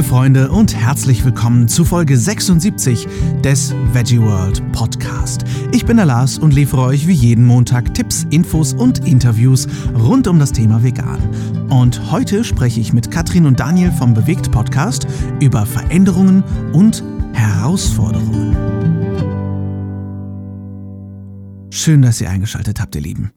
[0.00, 3.06] liebe Freunde, und herzlich willkommen zu Folge 76
[3.44, 5.44] des Veggie World Podcast.
[5.72, 10.26] Ich bin der Lars und liefere euch wie jeden Montag Tipps, Infos und Interviews rund
[10.26, 11.18] um das Thema Vegan.
[11.68, 15.06] Und heute spreche ich mit Katrin und Daniel vom Bewegt Podcast
[15.38, 17.04] über Veränderungen und
[17.34, 18.56] Herausforderungen.
[21.70, 23.32] Schön, dass ihr eingeschaltet habt, ihr Lieben.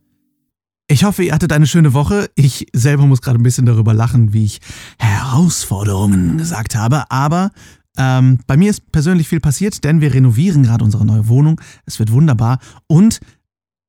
[0.88, 2.30] Ich hoffe, ihr hattet eine schöne Woche.
[2.36, 4.60] Ich selber muss gerade ein bisschen darüber lachen, wie ich
[5.00, 7.10] Herausforderungen gesagt habe.
[7.10, 7.52] Aber
[7.98, 11.62] ähm, bei mir ist persönlich viel passiert, denn wir renovieren gerade unsere neue Wohnung.
[11.86, 12.60] Es wird wunderbar.
[12.88, 13.22] Und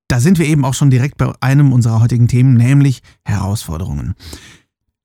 [0.08, 4.14] da sind wir eben auch schon direkt bei einem unserer heutigen Themen, nämlich Herausforderungen.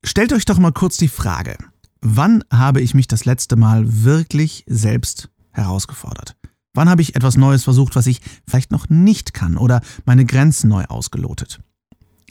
[0.04, 1.56] Stellt euch doch mal kurz die Frage,
[2.00, 6.36] wann habe ich mich das letzte Mal wirklich selbst herausgefordert?
[6.72, 10.68] Wann habe ich etwas Neues versucht, was ich vielleicht noch nicht kann oder meine Grenzen
[10.68, 11.60] neu ausgelotet?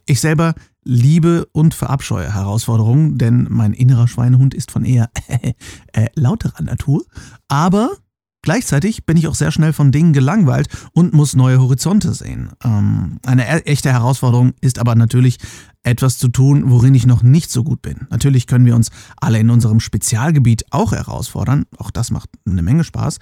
[0.10, 5.12] Ich selber liebe und verabscheue Herausforderungen, denn mein innerer Schweinehund ist von eher
[5.94, 7.06] äh, lauterer Natur.
[7.48, 7.92] Aber
[8.42, 12.50] gleichzeitig bin ich auch sehr schnell von Dingen gelangweilt und muss neue Horizonte sehen.
[12.64, 15.38] Ähm, eine e echte Herausforderung ist aber natürlich
[15.84, 18.08] etwas zu tun, worin ich noch nicht so gut bin.
[18.10, 21.66] Natürlich können wir uns alle in unserem Spezialgebiet auch herausfordern.
[21.78, 23.20] Auch das macht eine Menge Spaß.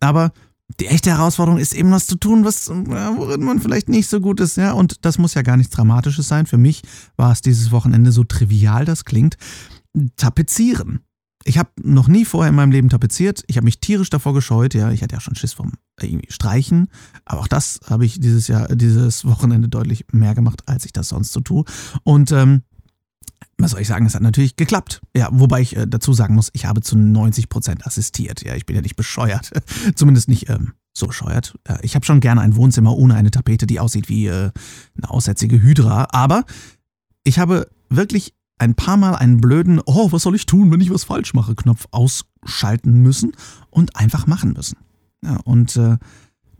[0.00, 0.32] Aber
[0.80, 4.40] die echte Herausforderung ist eben was zu tun, was, worin man vielleicht nicht so gut
[4.40, 4.72] ist, ja.
[4.72, 6.46] Und das muss ja gar nichts Dramatisches sein.
[6.46, 6.82] Für mich
[7.16, 9.36] war es dieses Wochenende so trivial, das klingt.
[10.16, 11.00] Tapezieren.
[11.44, 13.42] Ich habe noch nie vorher in meinem Leben tapeziert.
[13.48, 14.74] Ich habe mich tierisch davor gescheut.
[14.74, 16.88] Ja, ich hatte ja schon Schiss vom irgendwie Streichen.
[17.24, 21.08] Aber auch das habe ich dieses Jahr, dieses Wochenende deutlich mehr gemacht, als ich das
[21.08, 21.64] sonst so tue.
[22.04, 22.62] Und ähm,
[23.58, 25.00] was soll ich sagen, es hat natürlich geklappt.
[25.16, 28.42] Ja, wobei ich äh, dazu sagen muss, ich habe zu 90 Prozent assistiert.
[28.42, 29.50] Ja, ich bin ja nicht bescheuert.
[29.94, 31.54] Zumindest nicht ähm, so bescheuert.
[31.64, 34.50] Äh, ich habe schon gerne ein Wohnzimmer ohne eine Tapete, die aussieht wie äh,
[34.96, 36.08] eine aussätzige Hydra.
[36.10, 36.44] Aber
[37.24, 40.90] ich habe wirklich ein paar Mal einen blöden, oh, was soll ich tun, wenn ich
[40.90, 43.32] was falsch mache, Knopf ausschalten müssen
[43.70, 44.78] und einfach machen müssen.
[45.24, 45.96] Ja, und äh,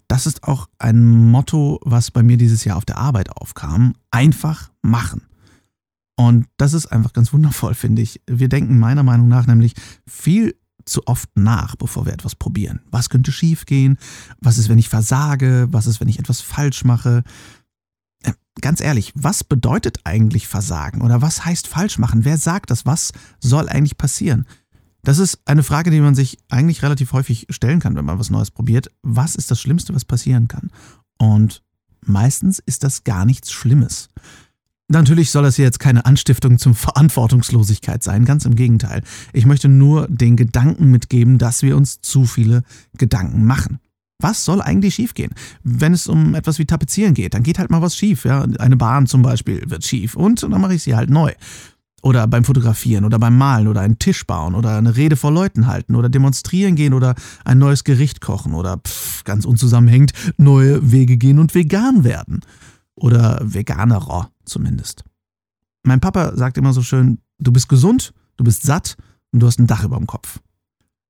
[0.09, 3.95] das ist auch ein Motto, was bei mir dieses Jahr auf der Arbeit aufkam.
[4.11, 5.23] Einfach machen.
[6.23, 8.21] Und das ist einfach ganz wundervoll, finde ich.
[8.29, 9.75] Wir denken meiner Meinung nach nämlich
[10.07, 12.81] viel zu oft nach, bevor wir etwas probieren.
[12.93, 13.99] Was könnte schiefgehen?
[14.41, 15.67] Was ist, wenn ich versage?
[15.73, 17.25] Was ist, wenn ich etwas falsch mache?
[18.23, 22.25] Äh, ganz ehrlich, was bedeutet eigentlich Versagen oder was heißt falsch machen?
[22.25, 22.87] Wer sagt das?
[22.87, 23.11] Was
[23.41, 24.47] soll eigentlich passieren?
[25.03, 28.31] Das ist eine Frage, die man sich eigentlich relativ häufig stellen kann, wenn man was
[28.31, 28.93] Neues probiert.
[29.03, 30.71] Was ist das Schlimmste, was passieren kann?
[31.19, 31.65] Und
[32.01, 34.09] meistens ist das gar nichts Schlimmes.
[34.93, 39.03] Natürlich soll das hier jetzt keine Anstiftung zum Verantwortungslosigkeit sein, ganz im Gegenteil.
[39.33, 42.63] Ich möchte nur den Gedanken mitgeben, dass wir uns zu viele
[42.99, 43.79] Gedanken machen.
[44.21, 45.33] Was soll eigentlich schiefgehen?
[45.65, 48.27] Wenn es um etwas wie Tapezieren geht, dann geht halt mal was schief.
[48.27, 48.47] Ja?
[48.59, 51.33] Eine Bahn zum Beispiel wird schief und dann mache ich sie halt neu.
[52.03, 55.69] Oder beim Fotografieren oder beim Malen oder einen Tisch bauen oder eine Rede vor Leuten
[55.69, 57.15] halten oder demonstrieren gehen oder
[57.47, 62.41] ein neues Gericht kochen oder pff, ganz unzusammenhängend neue Wege gehen und vegan werden.
[62.95, 65.05] Oder veganerer zumindest.
[65.83, 68.97] Mein Papa sagt immer so schön, du bist gesund, du bist satt
[69.33, 70.41] und du hast ein Dach über dem Kopf.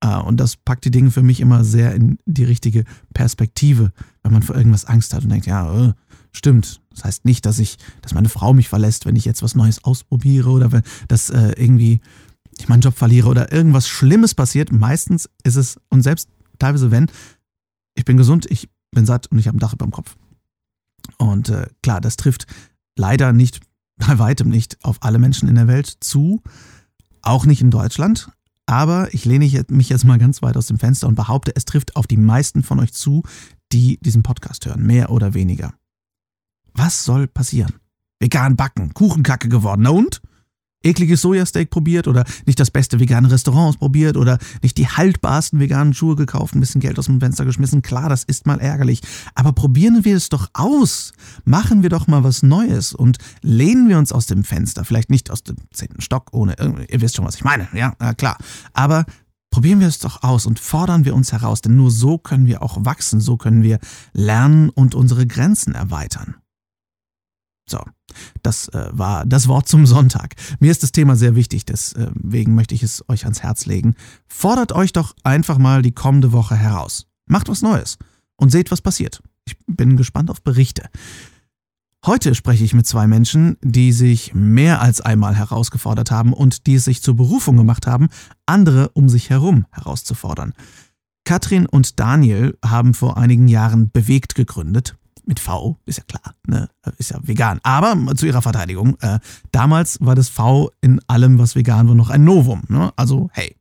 [0.00, 2.84] Ah, und das packt die Dinge für mich immer sehr in die richtige
[3.14, 3.92] Perspektive,
[4.22, 5.92] wenn man vor irgendwas Angst hat und denkt, ja, äh,
[6.32, 6.80] stimmt.
[6.90, 9.84] Das heißt nicht, dass ich, dass meine Frau mich verlässt, wenn ich jetzt was Neues
[9.84, 12.00] ausprobiere oder wenn das äh, irgendwie
[12.58, 14.72] ich meinen Job verliere oder irgendwas Schlimmes passiert.
[14.72, 16.28] Meistens ist es, und selbst
[16.58, 17.10] teilweise wenn,
[17.94, 20.16] ich bin gesund, ich bin satt und ich habe ein Dach über dem Kopf.
[21.22, 22.46] Und äh, klar, das trifft
[22.96, 23.60] leider nicht,
[23.96, 26.42] bei weitem nicht auf alle Menschen in der Welt zu,
[27.22, 28.30] auch nicht in Deutschland.
[28.66, 31.96] Aber ich lehne mich jetzt mal ganz weit aus dem Fenster und behaupte, es trifft
[31.96, 33.22] auf die meisten von euch zu,
[33.72, 35.74] die diesen Podcast hören, mehr oder weniger.
[36.72, 37.74] Was soll passieren?
[38.20, 40.22] Vegan backen, Kuchenkacke geworden, na und?
[40.82, 45.94] Ekliges Sojasteak probiert oder nicht das beste vegane Restaurant ausprobiert oder nicht die haltbarsten veganen
[45.94, 47.82] Schuhe gekauft, ein bisschen Geld aus dem Fenster geschmissen.
[47.82, 49.00] Klar, das ist mal ärgerlich.
[49.34, 51.12] Aber probieren wir es doch aus.
[51.44, 54.84] Machen wir doch mal was Neues und lehnen wir uns aus dem Fenster.
[54.84, 56.56] Vielleicht nicht aus dem zehnten Stock, ohne,
[56.88, 57.68] ihr wisst schon, was ich meine.
[57.72, 58.36] Ja, klar.
[58.72, 59.04] Aber
[59.50, 62.62] probieren wir es doch aus und fordern wir uns heraus, denn nur so können wir
[62.62, 63.78] auch wachsen, so können wir
[64.12, 66.36] lernen und unsere Grenzen erweitern.
[67.68, 67.80] So,
[68.42, 70.34] das äh, war das Wort zum Sonntag.
[70.60, 73.94] Mir ist das Thema sehr wichtig, deswegen möchte ich es euch ans Herz legen.
[74.26, 77.06] Fordert euch doch einfach mal die kommende Woche heraus.
[77.26, 77.98] Macht was Neues
[78.36, 79.22] und seht, was passiert.
[79.46, 80.88] Ich bin gespannt auf Berichte.
[82.04, 86.74] Heute spreche ich mit zwei Menschen, die sich mehr als einmal herausgefordert haben und die
[86.74, 88.08] es sich zur Berufung gemacht haben,
[88.44, 90.52] andere um sich herum herauszufordern.
[91.24, 96.68] Katrin und Daniel haben vor einigen Jahren Bewegt gegründet mit V, ist ja klar, ne?
[96.98, 97.60] ist ja vegan.
[97.62, 99.18] Aber zu ihrer Verteidigung, äh,
[99.50, 102.62] damals war das V in allem, was vegan war, noch ein Novum.
[102.68, 102.92] Ne?
[102.96, 103.56] Also, hey.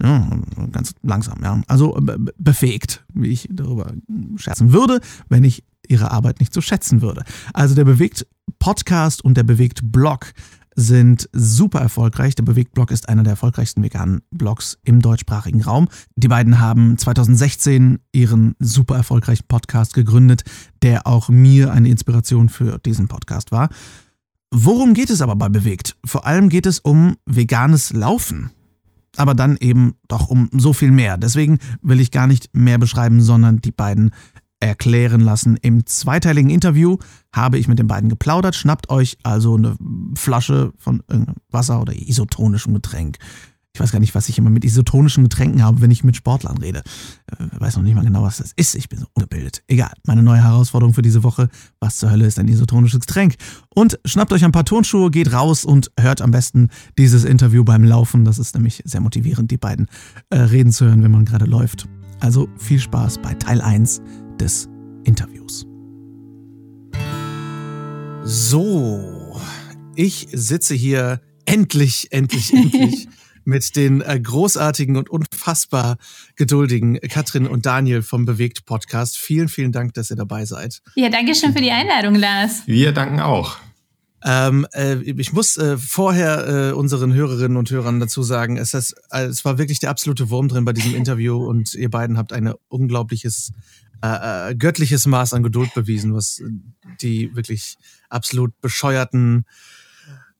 [0.00, 0.28] Ja,
[0.70, 1.60] ganz langsam, ja.
[1.66, 3.92] Also be befähigt, wie ich darüber
[4.36, 7.24] scherzen würde, wenn ich ihre Arbeit nicht so schätzen würde.
[7.52, 8.26] Also der Bewegt
[8.58, 10.32] Podcast und der Bewegt Blog
[10.76, 12.34] sind super erfolgreich.
[12.34, 15.88] Der Bewegt-Blog ist einer der erfolgreichsten veganen Blogs im deutschsprachigen Raum.
[16.14, 20.44] Die beiden haben 2016 ihren super erfolgreichen Podcast gegründet,
[20.82, 23.70] der auch mir eine Inspiration für diesen Podcast war.
[24.52, 25.96] Worum geht es aber bei Bewegt?
[26.04, 28.50] Vor allem geht es um veganes Laufen.
[29.16, 31.16] Aber dann eben doch um so viel mehr.
[31.16, 34.10] Deswegen will ich gar nicht mehr beschreiben, sondern die beiden
[34.60, 35.56] erklären lassen.
[35.60, 36.98] Im zweiteiligen Interview
[37.32, 38.54] habe ich mit den beiden geplaudert.
[38.54, 39.76] Schnappt euch also eine
[40.16, 41.02] Flasche von
[41.50, 43.18] Wasser oder isotonischem Getränk.
[43.76, 46.56] Ich weiß gar nicht, was ich immer mit isotonischen Getränken habe, wenn ich mit Sportlern
[46.56, 46.82] rede.
[47.30, 48.74] Ich äh, weiß noch nicht mal genau, was das ist.
[48.74, 49.62] Ich bin so ungebildet.
[49.66, 49.92] Egal.
[50.06, 51.50] Meine neue Herausforderung für diese Woche.
[51.78, 53.34] Was zur Hölle ist ein isotonisches Getränk?
[53.74, 57.84] Und schnappt euch ein paar Turnschuhe, geht raus und hört am besten dieses Interview beim
[57.84, 58.24] Laufen.
[58.24, 59.88] Das ist nämlich sehr motivierend, die beiden
[60.30, 61.86] äh, reden zu hören, wenn man gerade läuft.
[62.20, 64.00] Also viel Spaß bei Teil 1
[64.40, 64.68] des
[65.04, 65.66] Interviews.
[68.24, 69.40] So,
[69.94, 73.08] ich sitze hier endlich, endlich, endlich
[73.44, 75.96] mit den äh, großartigen und unfassbar
[76.34, 79.16] geduldigen Katrin und Daniel vom Bewegt Podcast.
[79.16, 80.82] Vielen, vielen Dank, dass ihr dabei seid.
[80.96, 82.62] Ja, danke schön für die Einladung, Lars.
[82.66, 83.58] Wir danken auch.
[84.24, 88.96] Ähm, äh, ich muss äh, vorher äh, unseren Hörerinnen und Hörern dazu sagen, es, ist,
[89.12, 92.32] äh, es war wirklich der absolute Wurm drin bei diesem Interview und ihr beiden habt
[92.32, 93.52] ein unglaubliches
[94.02, 96.42] äh, äh, göttliches Maß an Geduld bewiesen, was
[97.00, 97.76] die wirklich
[98.08, 99.44] absolut bescheuerten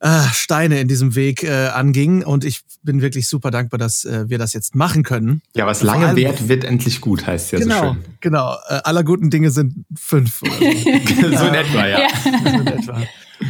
[0.00, 2.22] äh, Steine in diesem Weg äh, anging.
[2.22, 5.42] Und ich bin wirklich super dankbar, dass äh, wir das jetzt machen können.
[5.54, 8.04] Ja, was lange allem, währt, wird endlich gut, heißt ja genau, so schön.
[8.20, 10.42] Genau, äh, aller guten Dinge sind fünf.
[10.42, 11.38] Oder so.
[11.38, 12.00] so in etwa, ja.
[12.00, 12.08] ja.
[12.22, 13.02] So in etwa.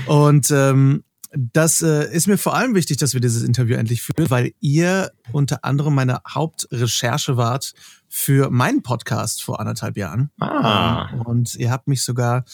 [0.07, 1.03] Und ähm,
[1.33, 5.11] das äh, ist mir vor allem wichtig, dass wir dieses Interview endlich führen, weil ihr
[5.33, 7.75] unter anderem meine Hauptrecherche wart
[8.09, 10.31] für meinen Podcast vor anderthalb Jahren.
[10.41, 11.09] Ah.
[11.13, 12.45] Ähm, und ihr habt mich sogar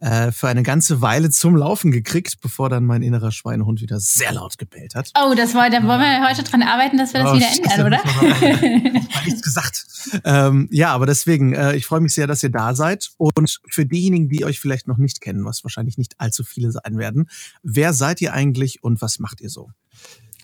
[0.00, 4.32] äh, für eine ganze Weile zum Laufen gekriegt, bevor dann mein innerer Schweinehund wieder sehr
[4.32, 5.10] laut gebellt hat.
[5.16, 7.86] Oh, das war, da wollen wir heute dran arbeiten, dass wir das oh, wieder ändern,
[7.86, 8.00] oder?
[8.04, 9.86] Ich habe nichts gesagt.
[10.24, 13.10] Ähm, ja, aber deswegen, äh, ich freue mich sehr, dass ihr da seid.
[13.18, 16.98] Und für diejenigen, die euch vielleicht noch nicht kennen, was wahrscheinlich nicht allzu viele sein
[16.98, 17.28] werden,
[17.62, 19.70] wer seid ihr eigentlich und was macht ihr so?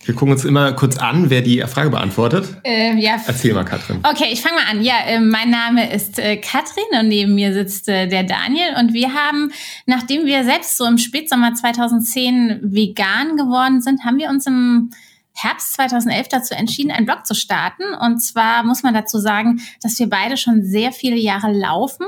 [0.04, 2.56] Wir gucken uns immer kurz an, wer die Frage beantwortet.
[2.64, 3.20] Äh, ja.
[3.26, 4.00] Erzähl mal, Katrin.
[4.02, 4.82] Okay, ich fange mal an.
[4.82, 8.74] Ja, äh, mein Name ist äh, Katrin und neben mir sitzt äh, der Daniel.
[8.78, 9.52] Und wir haben,
[9.86, 14.90] nachdem wir selbst so im Spätsommer 2010 vegan geworden sind, haben wir uns im
[15.34, 17.82] Herbst 2011 dazu entschieden, einen Blog zu starten.
[18.00, 22.06] Und zwar muss man dazu sagen, dass wir beide schon sehr viele Jahre laufen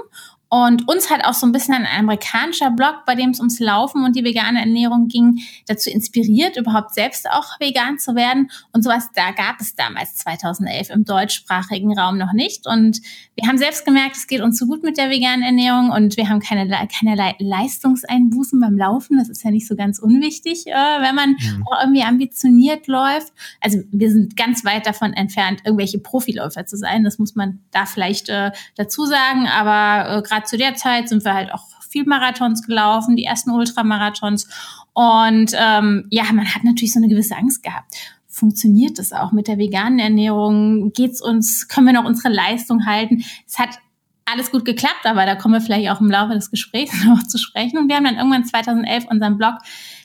[0.52, 4.04] und uns hat auch so ein bisschen ein amerikanischer Blog, bei dem es ums Laufen
[4.04, 5.38] und die vegane Ernährung ging,
[5.68, 8.50] dazu inspiriert, überhaupt selbst auch vegan zu werden.
[8.72, 12.66] Und sowas, da gab es damals 2011 im deutschsprachigen Raum noch nicht.
[12.66, 13.00] Und
[13.40, 16.28] wir haben selbst gemerkt, es geht uns so gut mit der veganen Ernährung und wir
[16.28, 19.18] haben keine, keinerlei Leistungseinbußen beim Laufen.
[19.18, 21.64] Das ist ja nicht so ganz unwichtig, äh, wenn man mhm.
[21.66, 23.32] auch irgendwie ambitioniert läuft.
[23.60, 27.04] Also wir sind ganz weit davon entfernt, irgendwelche Profiläufer zu sein.
[27.04, 29.46] Das muss man da vielleicht äh, dazu sagen.
[29.46, 33.24] Aber äh, gerade gerade zu der Zeit sind wir halt auch viel Marathons gelaufen, die
[33.24, 34.48] ersten Ultramarathons.
[34.92, 37.94] Und ähm, ja, man hat natürlich so eine gewisse Angst gehabt.
[38.40, 40.92] Funktioniert das auch mit der veganen Ernährung?
[40.92, 43.22] Geht's uns, können wir noch unsere Leistung halten?
[43.46, 43.78] Es hat
[44.24, 47.36] alles gut geklappt, aber da kommen wir vielleicht auch im Laufe des Gesprächs noch zu
[47.36, 47.76] sprechen.
[47.76, 49.56] Und wir haben dann irgendwann 2011 unseren Blog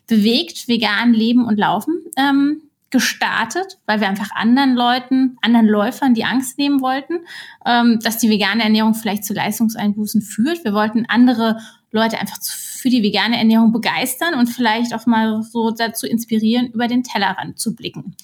[0.08, 6.26] bewegt, vegan leben und laufen ähm, gestartet, weil wir einfach anderen Leuten, anderen Läufern die
[6.26, 7.20] Angst nehmen wollten,
[7.66, 10.66] ähm, dass die vegane Ernährung vielleicht zu Leistungseinbußen führt.
[10.66, 11.60] Wir wollten andere
[11.96, 16.88] Leute einfach für die vegane Ernährung begeistern und vielleicht auch mal so dazu inspirieren, über
[16.88, 18.16] den Tellerrand zu blicken.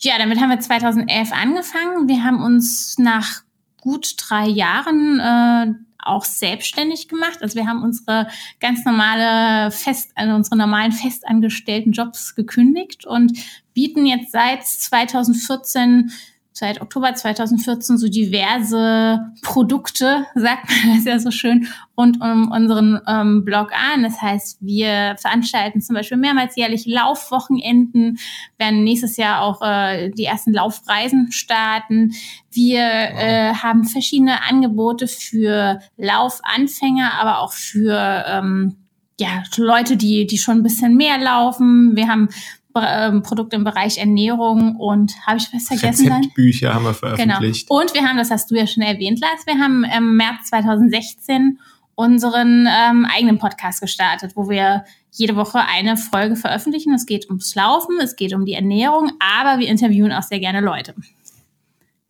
[0.00, 2.08] Ja, damit haben wir 2011 angefangen.
[2.08, 3.42] Wir haben uns nach
[3.80, 7.38] gut drei Jahren äh, auch selbstständig gemacht.
[7.42, 8.28] Also wir haben unsere
[8.60, 13.38] ganz normale Fest, also unsere normalen festangestellten Jobs gekündigt und
[13.74, 16.10] bieten jetzt seit 2014
[16.52, 21.66] seit Oktober 2014 so diverse Produkte, sagt man das ja so schön,
[21.96, 24.02] rund um unseren ähm, Blog an.
[24.02, 28.18] Das heißt, wir veranstalten zum Beispiel mehrmals jährlich Laufwochenenden,
[28.58, 32.12] werden nächstes Jahr auch äh, die ersten Laufreisen starten.
[32.50, 38.76] Wir äh, haben verschiedene Angebote für Laufanfänger, aber auch für ähm,
[39.20, 41.94] ja, Leute, die, die schon ein bisschen mehr laufen.
[41.94, 42.28] Wir haben
[42.76, 46.12] ähm, Produkte im Bereich Ernährung und habe ich was vergessen?
[46.12, 46.76] Rezeptbücher dann?
[46.76, 47.68] haben wir veröffentlicht.
[47.68, 47.80] Genau.
[47.80, 51.58] Und wir haben, das hast du ja schon erwähnt, Lars, wir haben im März 2016
[51.94, 56.94] unseren ähm, eigenen Podcast gestartet, wo wir jede Woche eine Folge veröffentlichen.
[56.94, 60.60] Es geht ums Laufen, es geht um die Ernährung, aber wir interviewen auch sehr gerne
[60.60, 60.94] Leute.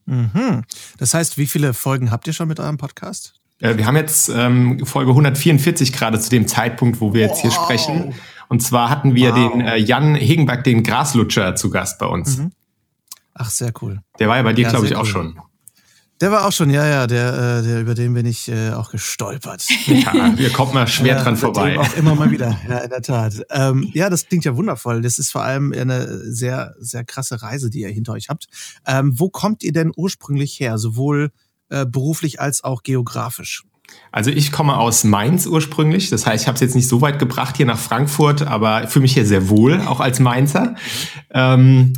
[0.06, 0.62] Mhm.
[0.98, 3.34] Das heißt, wie viele Folgen habt ihr schon mit eurem Podcast?
[3.58, 7.42] Äh, wir haben jetzt ähm, Folge 144 gerade zu dem Zeitpunkt, wo wir jetzt wow.
[7.42, 8.14] hier sprechen.
[8.52, 9.50] Und zwar hatten wir wow.
[9.50, 12.36] den äh, Jan Hegenberg, den Graslutscher, zu Gast bei uns.
[12.36, 12.52] Mhm.
[13.32, 14.02] Ach, sehr cool.
[14.18, 14.98] Der war ja bei dir, ja, glaube ich, cool.
[14.98, 15.40] auch schon.
[16.20, 18.90] Der war auch schon, ja, ja, der, äh, der über den bin ich äh, auch
[18.90, 19.66] gestolpert.
[19.86, 21.78] Ja, wir kommen mal schwer dran vorbei.
[21.78, 23.42] Auch immer mal wieder, ja, in der Tat.
[23.48, 25.00] Ähm, ja, das klingt ja wundervoll.
[25.00, 28.48] Das ist vor allem eine sehr, sehr krasse Reise, die ihr hinter euch habt.
[28.86, 31.32] Ähm, wo kommt ihr denn ursprünglich her, sowohl
[31.70, 33.64] äh, beruflich als auch geografisch?
[34.10, 36.10] Also ich komme aus Mainz ursprünglich.
[36.10, 39.02] Das heißt, ich habe es jetzt nicht so weit gebracht hier nach Frankfurt, aber fühle
[39.02, 40.74] mich hier sehr wohl, auch als Mainzer.
[41.30, 41.94] Ähm,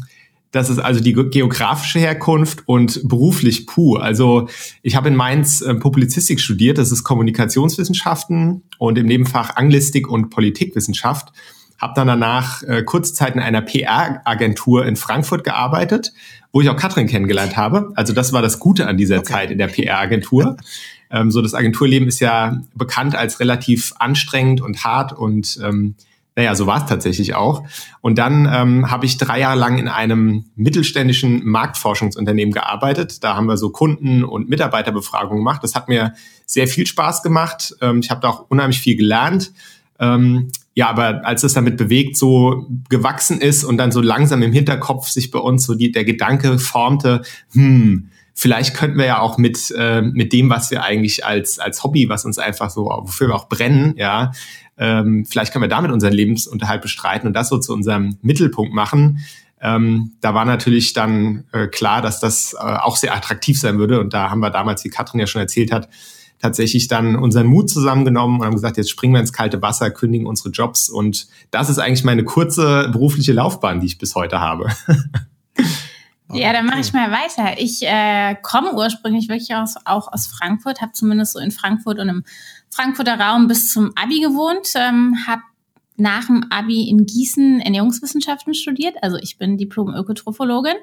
[0.54, 3.96] das ist also die geografische Herkunft und beruflich puh.
[3.96, 4.48] Also
[4.82, 10.30] ich habe in Mainz äh, Publizistik studiert, das ist Kommunikationswissenschaften und im Nebenfach Anglistik und
[10.30, 11.32] Politikwissenschaft.
[11.80, 16.12] Habe dann danach äh, kurze Zeit in einer PR-Agentur in Frankfurt gearbeitet,
[16.52, 17.90] wo ich auch Katrin kennengelernt habe.
[17.96, 19.32] Also das war das Gute an dieser okay.
[19.32, 20.56] Zeit in der PR-Agentur.
[21.14, 25.94] ähm, so das Agenturleben ist ja bekannt als relativ anstrengend und hart und ähm,
[26.36, 27.62] naja, so war es tatsächlich auch.
[28.00, 33.22] Und dann ähm, habe ich drei Jahre lang in einem mittelständischen Marktforschungsunternehmen gearbeitet.
[33.22, 35.62] Da haben wir so Kunden- und Mitarbeiterbefragungen gemacht.
[35.62, 37.76] Das hat mir sehr viel Spaß gemacht.
[37.80, 39.52] Ähm, ich habe da auch unheimlich viel gelernt.
[40.00, 44.52] Ähm, ja, aber als es damit bewegt so gewachsen ist und dann so langsam im
[44.52, 49.38] Hinterkopf sich bei uns so die, der Gedanke formte, hm, vielleicht könnten wir ja auch
[49.38, 53.28] mit, äh, mit dem, was wir eigentlich als, als Hobby, was uns einfach so, wofür
[53.28, 54.32] wir auch brennen, ja,
[54.76, 59.20] ähm, vielleicht können wir damit unseren Lebensunterhalt bestreiten und das so zu unserem Mittelpunkt machen.
[59.60, 64.00] Ähm, da war natürlich dann äh, klar, dass das äh, auch sehr attraktiv sein würde.
[64.00, 65.88] Und da haben wir damals, wie Katrin ja schon erzählt hat,
[66.40, 70.26] tatsächlich dann unseren Mut zusammengenommen und haben gesagt, jetzt springen wir ins kalte Wasser, kündigen
[70.26, 70.90] unsere Jobs.
[70.90, 74.68] Und das ist eigentlich meine kurze berufliche Laufbahn, die ich bis heute habe.
[76.32, 77.58] Ja, dann mache ich mal weiter.
[77.58, 82.08] Ich äh, komme ursprünglich wirklich aus, auch aus Frankfurt, habe zumindest so in Frankfurt und
[82.08, 82.24] im
[82.70, 85.42] Frankfurter Raum bis zum Abi gewohnt, ähm, habe
[85.96, 88.96] nach dem Abi in Gießen Ernährungswissenschaften studiert.
[89.02, 90.74] Also ich bin Diplom-Ökotrophologin.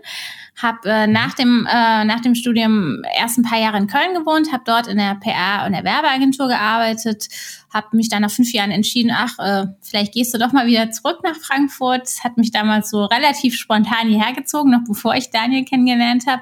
[0.62, 4.54] Habe äh, nach, dem, äh, nach dem Studium erst ein paar Jahre in Köln gewohnt,
[4.54, 7.28] habe dort in der PR- und der Werbeagentur gearbeitet,
[7.74, 10.92] habe mich dann nach fünf Jahren entschieden, ach, äh, vielleicht gehst du doch mal wieder
[10.92, 12.04] zurück nach Frankfurt.
[12.04, 16.42] Das hat mich damals so relativ spontan hierher gezogen, noch bevor ich Daniel kennengelernt habe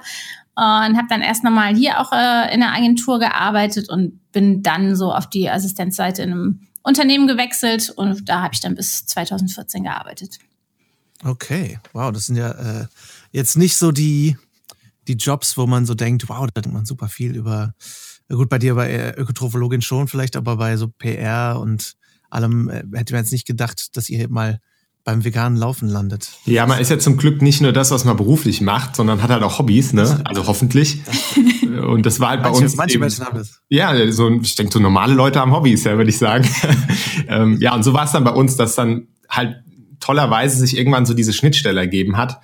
[0.56, 4.94] und habe dann erst nochmal hier auch äh, in der Agentur gearbeitet und bin dann
[4.94, 9.84] so auf die Assistenzseite in einem Unternehmen gewechselt und da habe ich dann bis 2014
[9.84, 10.40] gearbeitet.
[11.24, 12.88] Okay, wow, das sind ja äh,
[13.32, 14.38] jetzt nicht so die,
[15.08, 17.74] die Jobs, wo man so denkt, wow, da denkt man super viel über,
[18.30, 21.98] gut, bei dir bei Ökotrophologin schon vielleicht, aber bei so PR und
[22.30, 24.62] allem äh, hätte man jetzt nicht gedacht, dass ihr mal
[25.04, 26.30] beim veganen Laufen landet.
[26.46, 29.30] Ja, man ist ja zum Glück nicht nur das, was man beruflich macht, sondern hat
[29.30, 30.22] halt auch Hobbys, ne?
[30.26, 31.02] Also hoffentlich.
[31.88, 32.76] Und das war halt bei manche, uns.
[32.76, 33.62] Manche eben, Menschen haben das.
[33.70, 36.48] Ja, so, ich denke, so normale Leute haben Hobbys, ja, würde ich sagen.
[37.28, 39.56] ähm, ja, und so war es dann bei uns, dass dann halt
[40.00, 42.40] tollerweise sich irgendwann so diese Schnittstelle ergeben hat.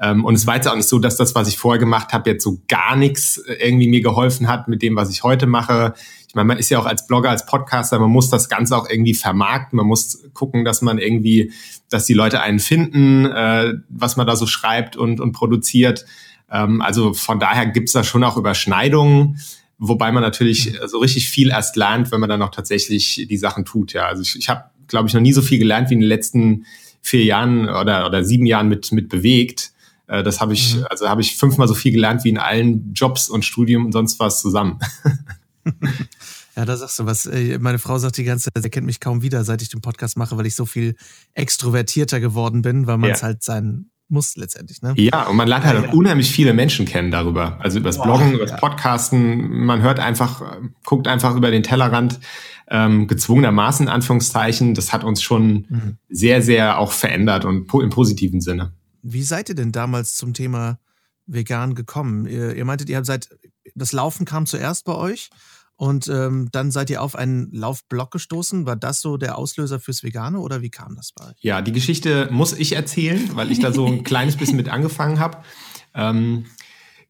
[0.00, 2.30] Ähm, und es war jetzt auch nicht so, dass das, was ich vorher gemacht habe,
[2.30, 5.94] jetzt so gar nichts irgendwie mir geholfen hat mit dem, was ich heute mache
[6.30, 8.88] ich meine, man ist ja auch als Blogger, als Podcaster, man muss das Ganze auch
[8.88, 11.50] irgendwie vermarkten, man muss gucken, dass man irgendwie,
[11.88, 16.06] dass die Leute einen finden, äh, was man da so schreibt und, und produziert.
[16.48, 19.40] Ähm, also von daher gibt's da schon auch Überschneidungen,
[19.78, 23.64] wobei man natürlich so richtig viel erst lernt, wenn man dann auch tatsächlich die Sachen
[23.64, 23.92] tut.
[23.92, 26.08] Ja, also ich, ich habe, glaube ich, noch nie so viel gelernt wie in den
[26.08, 26.64] letzten
[27.02, 29.72] vier Jahren oder, oder sieben Jahren mit, mit bewegt.
[30.06, 30.84] Äh, das habe ich, mhm.
[30.90, 34.20] also habe ich fünfmal so viel gelernt wie in allen Jobs und Studium und sonst
[34.20, 34.78] was zusammen.
[36.56, 37.26] Ja, da sagst du was.
[37.26, 39.80] Äh, meine Frau sagt die ganze Zeit, sie kennt mich kaum wieder, seit ich den
[39.80, 40.96] Podcast mache, weil ich so viel
[41.32, 43.28] extrovertierter geworden bin, weil man es ja.
[43.28, 44.82] halt sein muss letztendlich.
[44.82, 44.94] Ne?
[44.96, 45.92] Ja, und man lernt halt ja, ja.
[45.92, 47.58] unheimlich viele Menschen kennen darüber.
[47.60, 49.64] Also übers Bloggen, übers Podcasten.
[49.64, 52.18] Man hört einfach, guckt einfach über den Tellerrand,
[52.68, 54.74] ähm, gezwungenermaßen, Anführungszeichen.
[54.74, 55.98] Das hat uns schon mhm.
[56.08, 58.72] sehr, sehr auch verändert und im positiven Sinne.
[59.02, 60.78] Wie seid ihr denn damals zum Thema
[61.26, 62.26] vegan gekommen?
[62.26, 63.28] Ihr, ihr meintet, ihr habt seit,
[63.74, 65.30] das Laufen kam zuerst bei euch
[65.80, 68.66] und ähm, dann seid ihr auf einen Laufblock gestoßen.
[68.66, 71.36] War das so der Auslöser fürs Vegane oder wie kam das bei euch?
[71.40, 75.18] Ja, die Geschichte muss ich erzählen, weil ich da so ein kleines bisschen mit angefangen
[75.18, 75.38] habe.
[75.94, 76.44] Ähm,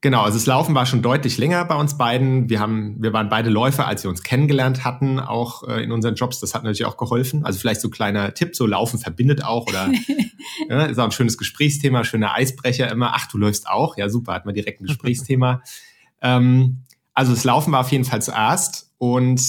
[0.01, 2.49] genau, also das Laufen war schon deutlich länger bei uns beiden.
[2.49, 6.15] Wir, haben, wir waren beide Läufer, als wir uns kennengelernt hatten, auch äh, in unseren
[6.15, 6.39] Jobs.
[6.39, 7.45] Das hat natürlich auch geholfen.
[7.45, 9.91] Also vielleicht so ein kleiner Tipp, so Laufen verbindet auch oder
[10.69, 13.15] ja, ist auch ein schönes Gesprächsthema, schöner Eisbrecher immer.
[13.17, 13.97] Ach, du läufst auch?
[13.97, 15.61] Ja, super, hat man direkt ein Gesprächsthema.
[16.21, 16.85] ähm,
[17.15, 19.41] also das Laufen war auf jeden Fall zuerst und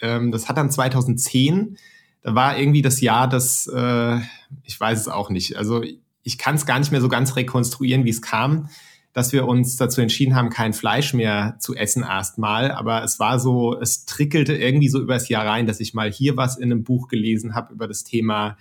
[0.00, 1.76] ähm, das hat dann 2010,
[2.22, 4.18] da war irgendwie das Jahr, das, äh,
[4.62, 5.82] ich weiß es auch nicht, also
[6.24, 8.68] ich kann es gar nicht mehr so ganz rekonstruieren, wie es kam.
[9.12, 12.72] dass wir uns dazu entschieden haben, kein Fleisch mehr zu essen erstmal.
[12.72, 16.36] Aber es war so, es trickelte irgendwie so übers Jahr rein, dass ich mal hier
[16.36, 18.56] was in einem Buch gelesen habe über das Thema.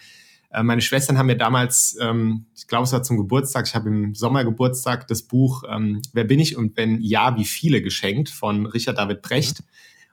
[0.54, 3.90] Äh, meine Schwestern haben mir damals, ähm, ich glaube, es war zum Geburtstag, ich habe
[3.90, 8.30] im Sommer Geburtstag das Buch ähm, Wer bin ich und wenn ja, wie viele geschenkt
[8.30, 9.62] von Richard David Brecht.
[9.62, 9.66] Mhm.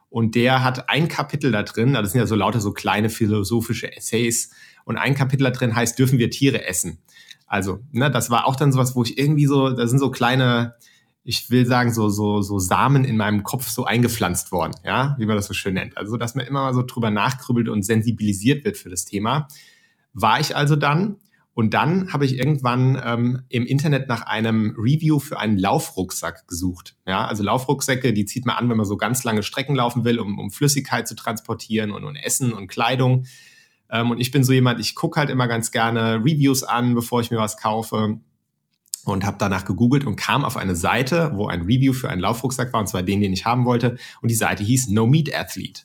[0.08, 3.94] Und der hat ein Kapitel da drin, das sind ja so lauter so kleine philosophische
[3.94, 4.50] Essays.
[4.84, 6.98] Und ein Kapitel da drin heißt, dürfen wir Tiere essen?
[7.46, 10.74] Also, ne, das war auch dann sowas, wo ich irgendwie so, da sind so kleine,
[11.22, 15.26] ich will sagen, so, so, so Samen in meinem Kopf so eingepflanzt worden, ja, wie
[15.26, 15.96] man das so schön nennt.
[15.96, 19.46] Also, dass man immer mal so drüber nachgrübelt und sensibilisiert wird für das Thema.
[20.12, 21.16] War ich also dann.
[21.52, 26.96] Und dann habe ich irgendwann ähm, im Internet nach einem Review für einen Laufrucksack gesucht.
[27.06, 30.18] Ja, also Laufrucksäcke, die zieht man an, wenn man so ganz lange Strecken laufen will,
[30.20, 33.26] um, um Flüssigkeit zu transportieren und, und Essen und Kleidung.
[33.90, 37.20] Ähm, und ich bin so jemand, ich gucke halt immer ganz gerne Reviews an, bevor
[37.20, 38.20] ich mir was kaufe.
[39.04, 42.72] Und habe danach gegoogelt und kam auf eine Seite, wo ein Review für einen Laufrucksack
[42.72, 43.96] war, und zwar den, den ich haben wollte.
[44.20, 45.82] Und die Seite hieß No Meat Athlete.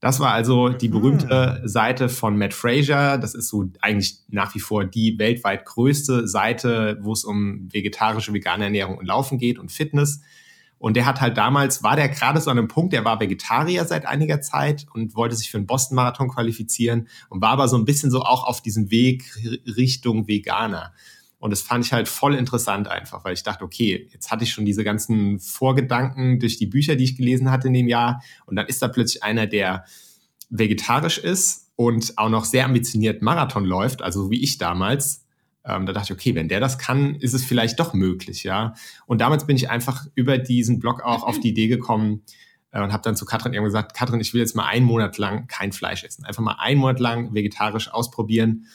[0.00, 1.68] Das war also die berühmte mhm.
[1.68, 3.18] Seite von Matt Fraser.
[3.18, 8.32] Das ist so eigentlich nach wie vor die weltweit größte Seite, wo es um vegetarische,
[8.32, 10.20] vegane Ernährung und Laufen geht und Fitness.
[10.78, 13.86] Und der hat halt damals, war der gerade so an einem Punkt, der war Vegetarier
[13.86, 17.86] seit einiger Zeit und wollte sich für einen Boston-Marathon qualifizieren und war aber so ein
[17.86, 19.24] bisschen so auch auf diesem Weg
[19.64, 20.92] Richtung Veganer.
[21.46, 24.50] Und das fand ich halt voll interessant einfach, weil ich dachte, okay, jetzt hatte ich
[24.50, 28.20] schon diese ganzen Vorgedanken durch die Bücher, die ich gelesen hatte in dem Jahr.
[28.46, 29.84] Und dann ist da plötzlich einer, der
[30.50, 35.24] vegetarisch ist und auch noch sehr ambitioniert Marathon läuft, also wie ich damals.
[35.64, 38.74] Ähm, da dachte ich, okay, wenn der das kann, ist es vielleicht doch möglich, ja.
[39.06, 42.24] Und damals bin ich einfach über diesen Blog auch auf die Idee gekommen
[42.72, 45.16] äh, und habe dann zu Katrin eben gesagt, Katrin, ich will jetzt mal einen Monat
[45.16, 46.24] lang kein Fleisch essen.
[46.24, 48.66] Einfach mal einen Monat lang vegetarisch ausprobieren.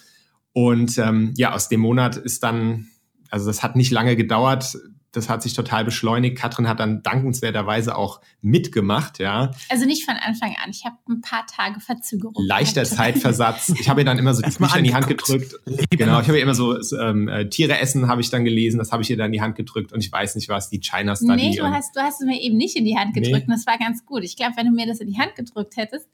[0.53, 2.87] Und ähm, ja, aus dem Monat ist dann,
[3.29, 4.77] also das hat nicht lange gedauert,
[5.11, 6.37] das hat sich total beschleunigt.
[6.37, 9.51] Katrin hat dann dankenswerterweise auch mitgemacht, ja.
[9.69, 10.71] Also nicht von Anfang an.
[10.71, 12.33] Ich habe ein paar Tage Verzögerung.
[12.37, 12.97] Leichter gehabt.
[12.97, 13.73] Zeitversatz.
[13.77, 15.55] Ich habe ihr dann immer so die Bücher in die Hand gedrückt.
[15.89, 18.91] Genau, ich habe ihr immer so ähm, äh, Tiere essen habe ich dann gelesen, das
[18.91, 21.15] habe ich ihr dann in die Hand gedrückt und ich weiß nicht was, die China
[21.15, 21.35] Study.
[21.35, 23.53] Nee, du hast, du hast es mir eben nicht in die Hand gedrückt nee.
[23.53, 24.23] und das war ganz gut.
[24.23, 26.07] Ich glaube, wenn du mir das in die Hand gedrückt hättest,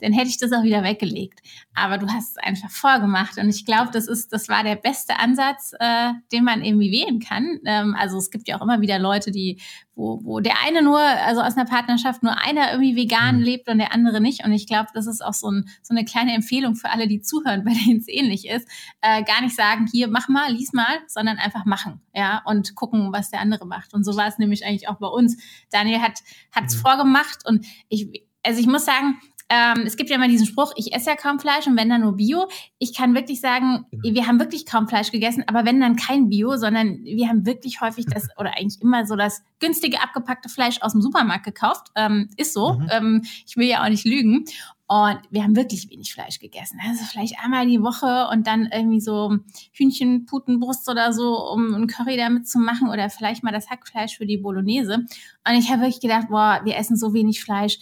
[0.00, 1.40] dann hätte ich das auch wieder weggelegt.
[1.74, 5.18] Aber du hast es einfach vorgemacht und ich glaube, das ist, das war der beste
[5.18, 7.60] Ansatz, äh, den man irgendwie wählen kann.
[7.64, 9.60] Ähm, also es gibt ja auch immer wieder Leute, die,
[9.94, 13.42] wo, wo der eine nur, also aus einer Partnerschaft nur einer irgendwie vegan mhm.
[13.42, 14.44] lebt und der andere nicht.
[14.44, 17.20] Und ich glaube, das ist auch so, ein, so eine kleine Empfehlung für alle, die
[17.20, 18.68] zuhören, bei denen es ähnlich ist.
[19.00, 23.12] Äh, gar nicht sagen, hier mach mal, lies mal, sondern einfach machen, ja, und gucken,
[23.12, 23.94] was der andere macht.
[23.94, 25.36] Und so war es nämlich eigentlich auch bei uns.
[25.70, 26.20] Daniel hat
[26.52, 26.80] hat's mhm.
[26.80, 30.94] vorgemacht und ich, also ich muss sagen, ähm, es gibt ja immer diesen Spruch, ich
[30.94, 32.48] esse ja kaum Fleisch und wenn dann nur Bio.
[32.78, 34.14] Ich kann wirklich sagen, genau.
[34.14, 37.80] wir haben wirklich kaum Fleisch gegessen, aber wenn dann kein Bio, sondern wir haben wirklich
[37.80, 41.88] häufig das oder eigentlich immer so das günstige abgepackte Fleisch aus dem Supermarkt gekauft.
[41.94, 42.74] Ähm, ist so.
[42.74, 42.88] Mhm.
[42.90, 44.44] Ähm, ich will ja auch nicht lügen.
[44.86, 46.78] Und wir haben wirklich wenig Fleisch gegessen.
[46.86, 49.38] Also vielleicht einmal die Woche und dann irgendwie so
[49.72, 54.18] Hühnchen, Putenbrust oder so, um ein Curry damit zu machen oder vielleicht mal das Hackfleisch
[54.18, 55.06] für die Bolognese.
[55.46, 57.78] Und ich habe wirklich gedacht, boah, wir essen so wenig Fleisch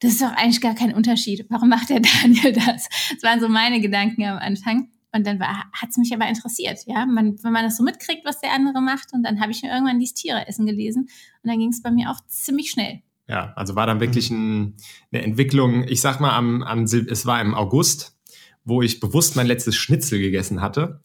[0.00, 1.46] das ist doch eigentlich gar kein Unterschied.
[1.48, 2.88] Warum macht der Daniel das?
[3.10, 4.90] Das waren so meine Gedanken am Anfang.
[5.12, 7.06] Und dann hat es mich aber interessiert, ja.
[7.06, 9.70] Man, wenn man das so mitkriegt, was der andere macht, und dann habe ich mir
[9.70, 11.08] irgendwann dieses Tiere essen gelesen
[11.42, 13.00] und dann ging es bei mir auch ziemlich schnell.
[13.26, 14.76] Ja, also war dann wirklich ein,
[15.10, 15.84] eine Entwicklung.
[15.88, 18.16] Ich sag mal, am, am, es war im August,
[18.64, 21.02] wo ich bewusst mein letztes Schnitzel gegessen hatte.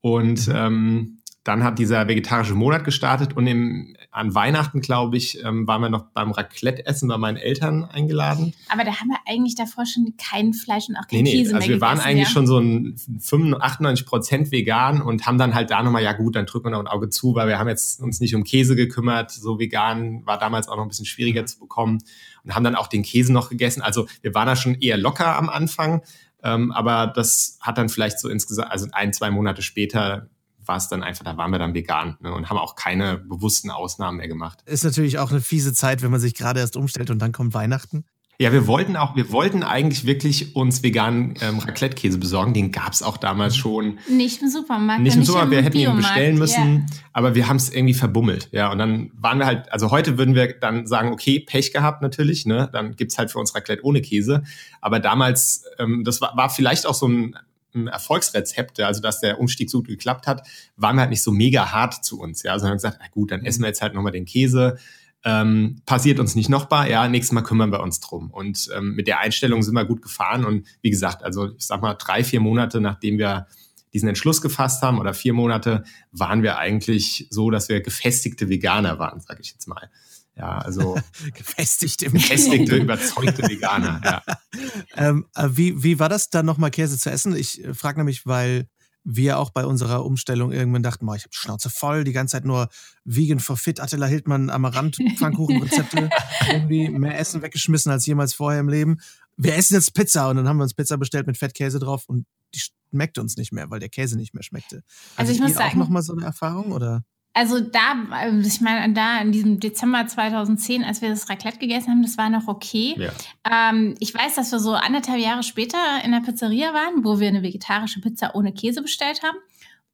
[0.00, 5.66] Und ähm, dann hat dieser vegetarische Monat gestartet und im, an Weihnachten, glaube ich, ähm,
[5.66, 8.52] waren wir noch beim Raclette-Essen bei meinen Eltern eingeladen.
[8.68, 11.54] Aber da haben wir eigentlich davor schon kein Fleisch und auch kein nee, nee, Käse
[11.54, 12.34] also mehr wir waren eigentlich ja.
[12.34, 16.36] schon so ein 95, 98 Prozent vegan und haben dann halt da nochmal, ja gut,
[16.36, 18.76] dann drücken wir noch ein Auge zu, weil wir haben jetzt uns nicht um Käse
[18.76, 19.30] gekümmert.
[19.30, 21.46] So vegan war damals auch noch ein bisschen schwieriger mhm.
[21.46, 21.98] zu bekommen
[22.44, 23.80] und haben dann auch den Käse noch gegessen.
[23.80, 26.02] Also wir waren da schon eher locker am Anfang.
[26.42, 30.28] Ähm, aber das hat dann vielleicht so insgesamt, also ein, zwei Monate später
[30.68, 33.70] war es dann einfach, da waren wir dann vegan ne, und haben auch keine bewussten
[33.70, 34.62] Ausnahmen mehr gemacht.
[34.66, 37.54] Ist natürlich auch eine fiese Zeit, wenn man sich gerade erst umstellt und dann kommt
[37.54, 38.04] Weihnachten.
[38.40, 42.54] Ja, wir wollten auch, wir wollten eigentlich wirklich uns veganen ähm, Raclette-Käse besorgen.
[42.54, 43.60] Den gab es auch damals mhm.
[43.60, 43.98] schon.
[44.08, 45.02] Nicht im Supermarkt.
[45.02, 46.86] Nicht im Supermarkt, wir hätten ihn bestellen müssen, yeah.
[47.12, 48.48] aber wir haben es irgendwie verbummelt.
[48.52, 52.00] Ja, und dann waren wir halt, also heute würden wir dann sagen, okay, Pech gehabt
[52.00, 52.68] natürlich, ne?
[52.72, 54.44] Dann gibt's halt für uns Raclette ohne Käse.
[54.80, 57.34] Aber damals, ähm, das war, war vielleicht auch so ein
[57.74, 61.30] ein Erfolgsrezept, also dass der Umstieg so gut geklappt hat, waren wir halt nicht so
[61.30, 62.42] mega hart zu uns.
[62.42, 64.78] Ja, sondern gesagt, na gut, dann essen wir jetzt halt nochmal den Käse.
[65.24, 68.30] Ähm, passiert uns nicht nochmal, ja, nächstes Mal kümmern wir uns drum.
[68.30, 71.82] Und ähm, mit der Einstellung sind wir gut gefahren und wie gesagt, also ich sag
[71.82, 73.46] mal, drei, vier Monate nachdem wir
[73.92, 78.98] diesen Entschluss gefasst haben oder vier Monate, waren wir eigentlich so, dass wir gefestigte Veganer
[78.98, 79.90] waren, sage ich jetzt mal.
[80.38, 80.96] Ja, also
[81.34, 84.00] gefestigte, gefestigte, überzeugte Veganer.
[84.04, 84.22] Ja.
[84.96, 87.34] ähm, äh, wie, wie war das dann nochmal Käse zu essen?
[87.34, 88.68] Ich äh, frage nämlich, weil
[89.02, 92.44] wir auch bei unserer Umstellung irgendwann dachten, boah, ich habe Schnauze voll, die ganze Zeit
[92.44, 92.68] nur
[93.04, 96.10] Vegan for Fit, Attila Hildmann, Amaranth, Pfannkuchenrezepte,
[96.50, 99.00] irgendwie mehr Essen weggeschmissen als jemals vorher im Leben.
[99.36, 102.26] Wir essen jetzt Pizza und dann haben wir uns Pizza bestellt mit Fettkäse drauf und
[102.54, 104.82] die schmeckte uns nicht mehr, weil der Käse nicht mehr schmeckte.
[105.16, 107.04] Also, also ich muss sagen, auch noch mal so eine Erfahrung oder?
[107.38, 111.92] Also da, äh, ich meine, da in diesem Dezember 2010, als wir das Raclette gegessen
[111.92, 112.96] haben, das war noch okay.
[112.98, 113.70] Ja.
[113.70, 117.28] Ähm, ich weiß, dass wir so anderthalb Jahre später in der Pizzeria waren, wo wir
[117.28, 119.38] eine vegetarische Pizza ohne Käse bestellt haben.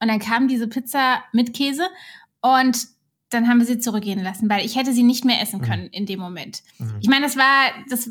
[0.00, 1.86] Und dann kam diese Pizza mit Käse
[2.40, 2.78] und
[3.34, 5.64] dann haben wir sie zurückgehen lassen, weil ich hätte sie nicht mehr essen mhm.
[5.64, 5.92] können mhm.
[5.92, 6.62] in dem Moment.
[6.78, 6.94] Mhm.
[7.00, 8.08] Ich meine, das war, das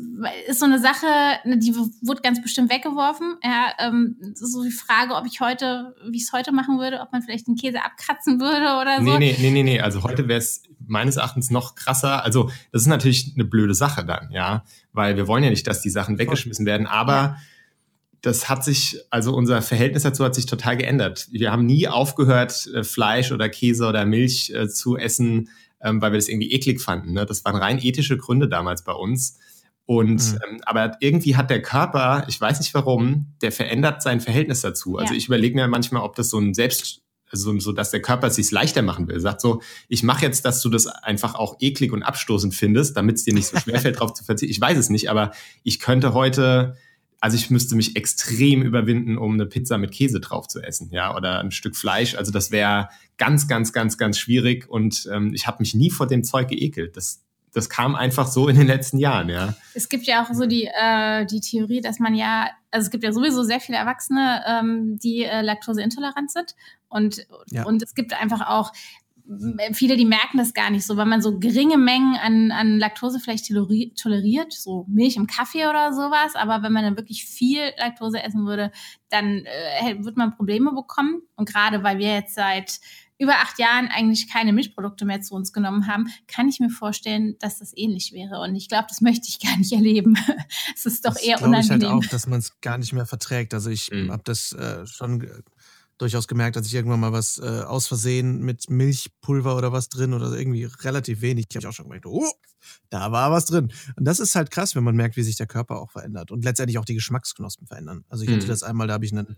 [0.48, 1.06] ist so eine Sache,
[1.44, 3.36] ne, die wurde ganz bestimmt weggeworfen.
[3.42, 7.12] Ja, ähm, so die Frage, ob ich heute, wie ich es heute machen würde, ob
[7.12, 9.18] man vielleicht den Käse abkratzen würde oder so.
[9.18, 9.80] Nee, nee, nee, nee, nee.
[9.80, 12.24] Also heute wäre es meines Erachtens noch krasser.
[12.24, 15.80] Also das ist natürlich eine blöde Sache dann, ja, weil wir wollen ja nicht, dass
[15.80, 17.36] die Sachen weggeschmissen werden, aber ja
[18.24, 21.28] das hat sich, also unser Verhältnis dazu hat sich total geändert.
[21.30, 25.50] Wir haben nie aufgehört, äh, Fleisch oder Käse oder Milch äh, zu essen,
[25.82, 27.12] ähm, weil wir das irgendwie eklig fanden.
[27.12, 27.26] Ne?
[27.26, 29.38] Das waren rein ethische Gründe damals bei uns.
[29.84, 30.38] Und mhm.
[30.48, 34.96] ähm, aber irgendwie hat der Körper, ich weiß nicht warum, der verändert sein Verhältnis dazu.
[34.96, 35.18] Also ja.
[35.18, 38.36] ich überlege mir manchmal, ob das so ein Selbst, also so, dass der Körper es
[38.36, 39.20] sich leichter machen will.
[39.20, 43.16] Sagt so, ich mache jetzt, dass du das einfach auch eklig und abstoßend findest, damit
[43.16, 44.50] es dir nicht so schwerfällt, drauf zu verzichten.
[44.50, 45.32] Ich weiß es nicht, aber
[45.62, 46.74] ich könnte heute
[47.24, 51.16] also ich müsste mich extrem überwinden, um eine Pizza mit Käse drauf zu essen, ja,
[51.16, 52.16] oder ein Stück Fleisch.
[52.16, 54.68] Also das wäre ganz, ganz, ganz, ganz schwierig.
[54.68, 56.98] Und ähm, ich habe mich nie vor dem Zeug geekelt.
[56.98, 59.54] Das, das kam einfach so in den letzten Jahren, ja.
[59.72, 63.04] Es gibt ja auch so die, äh, die Theorie, dass man ja, also es gibt
[63.04, 66.54] ja sowieso sehr viele Erwachsene, ähm, die äh, laktoseintolerant sind.
[66.90, 67.64] Und, ja.
[67.64, 68.70] und es gibt einfach auch
[69.72, 73.20] viele, die merken das gar nicht so, weil man so geringe Mengen an, an Laktose
[73.20, 78.22] vielleicht toleriert, so Milch im Kaffee oder sowas, aber wenn man dann wirklich viel Laktose
[78.22, 78.70] essen würde,
[79.08, 81.22] dann äh, wird man Probleme bekommen.
[81.36, 82.80] Und gerade weil wir jetzt seit
[83.18, 87.36] über acht Jahren eigentlich keine Milchprodukte mehr zu uns genommen haben, kann ich mir vorstellen,
[87.38, 88.40] dass das ähnlich wäre.
[88.40, 90.16] Und ich glaube, das möchte ich gar nicht erleben.
[90.74, 91.80] es ist doch das eher unangenehm.
[91.80, 93.54] Ich halt auch, dass man es gar nicht mehr verträgt.
[93.54, 94.10] Also ich mhm.
[94.10, 95.26] habe das äh, schon
[95.98, 100.12] durchaus gemerkt, dass ich irgendwann mal was äh, aus Versehen mit Milchpulver oder was drin
[100.12, 101.46] oder irgendwie relativ wenig.
[101.48, 102.30] Ich habe auch schon gemerkt, oh,
[102.90, 103.72] da war was drin.
[103.96, 106.44] Und das ist halt krass, wenn man merkt, wie sich der Körper auch verändert und
[106.44, 108.04] letztendlich auch die Geschmacksknospen verändern.
[108.08, 108.48] Also ich hatte mhm.
[108.48, 109.36] das einmal, da habe ich einen,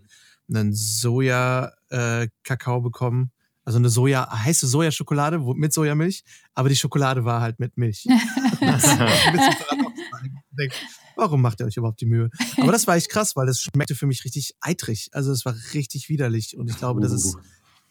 [0.49, 3.31] einen Soja-Kakao äh, bekommen.
[3.63, 8.07] Also eine Soja, heiße Sojaschokolade mit Sojamilch, aber die Schokolade war halt mit Milch.
[11.17, 12.29] warum macht ihr euch überhaupt die Mühe?
[12.57, 15.09] Aber das war echt krass, weil das schmeckte für mich richtig eitrig.
[15.11, 16.57] Also es war richtig widerlich.
[16.57, 17.39] Und ich glaube, das ist uh.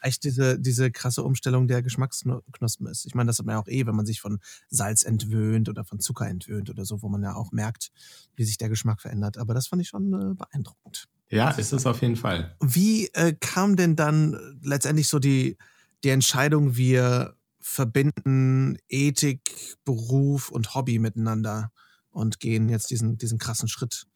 [0.01, 3.07] echt diese, diese krasse Umstellung der Geschmacksknospen ist.
[3.07, 5.85] Ich meine, das hat man ja auch eh, wenn man sich von Salz entwöhnt oder
[5.85, 7.91] von Zucker entwöhnt oder so, wo man ja auch merkt,
[8.37, 9.39] wie sich der Geschmack verändert.
[9.39, 11.09] Aber das fand ich schon äh, beeindruckend.
[11.29, 12.55] Ja, ist es auf jeden Fall.
[12.61, 15.57] Wie äh, kam denn dann letztendlich so die,
[16.05, 21.73] die Entscheidung, wir verbinden Ethik, Beruf und Hobby miteinander?
[22.17, 24.07] Und gehen jetzt diesen, diesen krassen Schritt,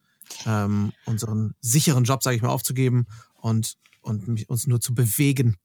[0.47, 5.57] ähm, unseren sicheren Job, sage ich mal, aufzugeben und, und uns nur zu bewegen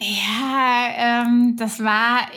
[0.00, 2.28] ja, ähm, das war,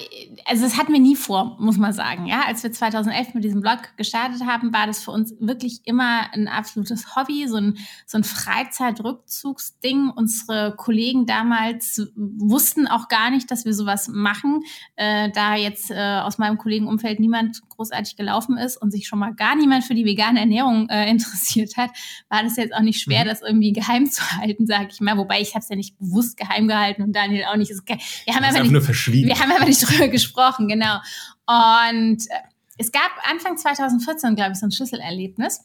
[0.45, 2.27] also das hatten wir nie vor, muss man sagen.
[2.27, 6.33] Ja, als wir 2011 mit diesem Blog gestartet haben, war das für uns wirklich immer
[6.33, 10.11] ein absolutes Hobby, so ein, so ein Freizeitrückzugsding.
[10.15, 14.61] Unsere Kollegen damals wussten auch gar nicht, dass wir sowas machen,
[14.95, 19.33] äh, da jetzt äh, aus meinem Kollegenumfeld niemand großartig gelaufen ist und sich schon mal
[19.33, 21.89] gar niemand für die vegane Ernährung äh, interessiert hat,
[22.29, 23.27] war das jetzt auch nicht schwer, mhm.
[23.27, 25.17] das irgendwie geheim zu halten, sage ich mal.
[25.17, 27.69] Wobei ich habe es ja nicht bewusst geheim gehalten und da Daniel auch nicht.
[27.69, 29.27] Wir haben einfach nicht, nur verschwiegen.
[29.27, 30.97] Wir haben einfach nicht drüber gesprochen, genau.
[31.47, 32.35] Und äh,
[32.77, 35.61] es gab Anfang 2014, glaube ich, so ein Schlüsselerlebnis.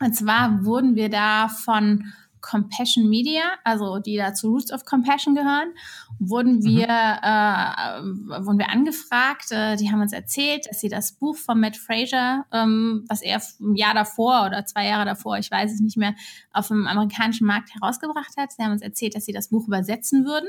[0.00, 5.34] Und zwar wurden wir da von Compassion Media, also die da zu Roots of Compassion
[5.34, 5.72] gehören,
[6.18, 6.64] wurden mhm.
[6.64, 8.30] wir, mhm.
[8.32, 9.50] äh, wurden wir angefragt.
[9.50, 13.42] Äh, die haben uns erzählt, dass sie das Buch von Matt Fraser, ähm, was er
[13.60, 16.14] ein Jahr davor oder zwei Jahre davor, ich weiß es nicht mehr,
[16.52, 18.52] auf dem amerikanischen Markt herausgebracht hat.
[18.52, 20.48] Sie haben uns erzählt, dass sie das Buch übersetzen würden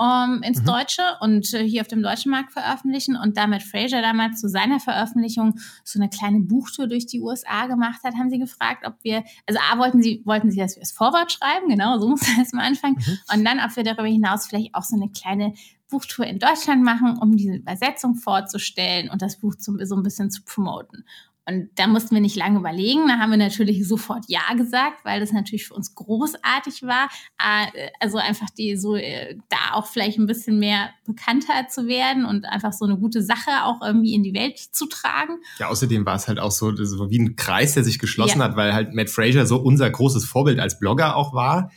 [0.00, 0.64] um, ins mhm.
[0.64, 4.80] Deutsche und äh, hier auf dem deutschen Markt veröffentlichen und damit Fraser damals zu seiner
[4.80, 9.24] Veröffentlichung so eine kleine Buchtour durch die USA gemacht hat, haben sie gefragt, ob wir,
[9.46, 12.54] also A, wollten sie, wollten sie, dass wir das Vorwort schreiben, genau, so muss das
[12.54, 13.18] mal anfangen, mhm.
[13.34, 15.52] und dann, ob wir darüber hinaus vielleicht auch so eine kleine
[15.90, 20.30] Buchtour in Deutschland machen, um diese Übersetzung vorzustellen und das Buch zum, so ein bisschen
[20.30, 21.04] zu promoten.
[21.46, 23.08] Und da mussten wir nicht lange überlegen.
[23.08, 27.08] Da haben wir natürlich sofort Ja gesagt, weil das natürlich für uns großartig war.
[27.38, 32.24] Äh, also einfach die so äh, da auch vielleicht ein bisschen mehr bekannter zu werden
[32.24, 35.38] und einfach so eine gute Sache auch irgendwie in die Welt zu tragen.
[35.58, 38.44] Ja, außerdem war es halt auch so, so wie ein Kreis, der sich geschlossen ja.
[38.44, 41.72] hat, weil halt Matt Fraser so unser großes Vorbild als Blogger auch war.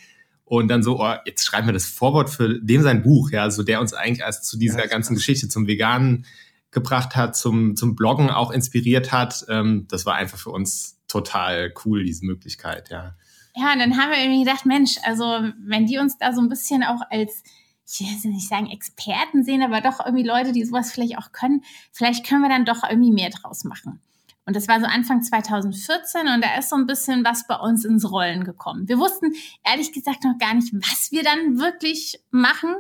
[0.46, 3.64] Und dann so, oh, jetzt schreiben wir das Vorwort für dem sein Buch, ja, so
[3.64, 6.26] der uns eigentlich erst zu dieser ja, ganzen Geschichte, zum veganen
[6.74, 9.46] gebracht hat, zum, zum Bloggen auch inspiriert hat.
[9.50, 13.16] Ähm, das war einfach für uns total cool, diese Möglichkeit, ja.
[13.56, 15.26] Ja, und dann haben wir irgendwie gedacht, Mensch, also
[15.60, 17.44] wenn die uns da so ein bisschen auch als,
[17.86, 21.64] ich will nicht sagen Experten sehen, aber doch irgendwie Leute, die sowas vielleicht auch können,
[21.92, 24.02] vielleicht können wir dann doch irgendwie mehr draus machen.
[24.46, 27.86] Und das war so Anfang 2014 und da ist so ein bisschen was bei uns
[27.86, 28.88] ins Rollen gekommen.
[28.90, 32.76] Wir wussten ehrlich gesagt noch gar nicht, was wir dann wirklich machen,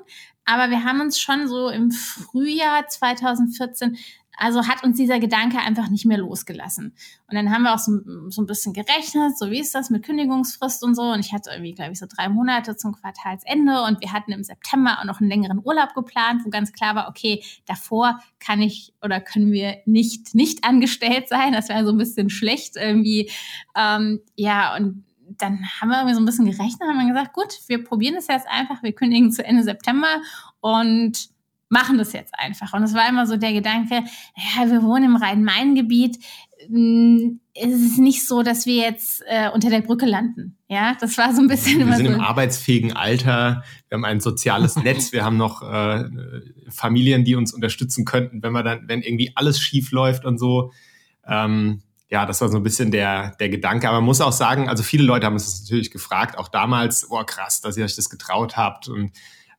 [0.45, 3.97] aber wir haben uns schon so im Frühjahr 2014
[4.37, 6.95] also hat uns dieser Gedanke einfach nicht mehr losgelassen.
[7.27, 10.03] Und dann haben wir auch so, so, ein bisschen gerechnet, so wie ist das mit
[10.03, 11.03] Kündigungsfrist und so.
[11.03, 14.43] Und ich hatte irgendwie, glaube ich, so drei Monate zum Quartalsende und wir hatten im
[14.43, 18.93] September auch noch einen längeren Urlaub geplant, wo ganz klar war, okay, davor kann ich
[19.01, 21.53] oder können wir nicht nicht angestellt sein.
[21.53, 23.31] Das wäre so ein bisschen schlecht irgendwie.
[23.75, 25.03] Ähm, ja, und
[25.37, 28.27] dann haben wir irgendwie so ein bisschen gerechnet, haben wir gesagt, gut, wir probieren das
[28.27, 30.21] jetzt einfach, wir kündigen zu Ende September
[30.59, 31.29] und
[31.73, 32.73] machen das jetzt einfach.
[32.73, 36.17] Und es war immer so der Gedanke, ja, wir wohnen im Rhein-Main-Gebiet,
[36.67, 40.57] hm, es ist nicht so, dass wir jetzt äh, unter der Brücke landen.
[40.67, 42.13] Ja, das war so ein bisschen wir immer sind so.
[42.13, 43.63] im arbeitsfähigen Alter.
[43.89, 45.11] Wir haben ein soziales Netz.
[45.11, 46.05] Wir haben noch äh,
[46.69, 50.71] Familien, die uns unterstützen könnten, wenn wir dann, wenn irgendwie alles schief läuft und so.
[51.27, 53.87] Ähm, ja, das war so ein bisschen der, der Gedanke.
[53.87, 57.07] Aber man muss auch sagen, also viele Leute haben uns das natürlich gefragt, auch damals,
[57.09, 58.87] oh krass, dass ihr euch das getraut habt.
[58.87, 59.11] Und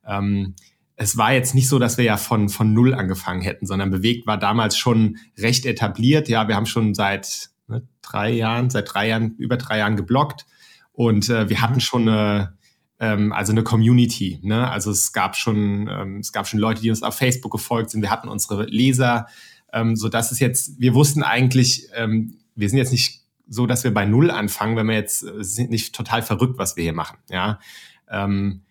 [0.06, 0.54] ähm,
[0.96, 4.26] es war jetzt nicht so, dass wir ja von, von Null angefangen hätten, sondern Bewegt
[4.26, 6.28] war damals schon recht etabliert.
[6.28, 10.46] Ja, wir haben schon seit ne, drei Jahren, seit drei Jahren, über drei Jahren geblockt
[10.92, 12.56] und äh, wir hatten schon eine,
[13.00, 14.38] ähm, also eine Community.
[14.42, 14.70] Ne?
[14.70, 18.02] Also es gab schon, ähm, es gab schon Leute, die uns auf Facebook gefolgt sind.
[18.02, 19.26] Wir hatten unsere Leser,
[19.72, 23.82] ähm, so dass es jetzt, wir wussten eigentlich, ähm, wir sind jetzt nicht so, dass
[23.82, 26.92] wir bei Null anfangen, wenn wir jetzt äh, sind nicht total verrückt, was wir hier
[26.92, 27.18] machen.
[27.28, 27.58] Ja,
[28.08, 28.62] ähm,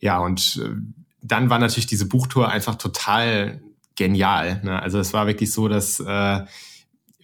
[0.00, 0.76] ja und äh,
[1.22, 3.62] dann war natürlich diese Buchtour einfach total
[3.94, 4.60] genial.
[4.64, 4.80] Ne?
[4.80, 6.40] Also es war wirklich so, dass äh,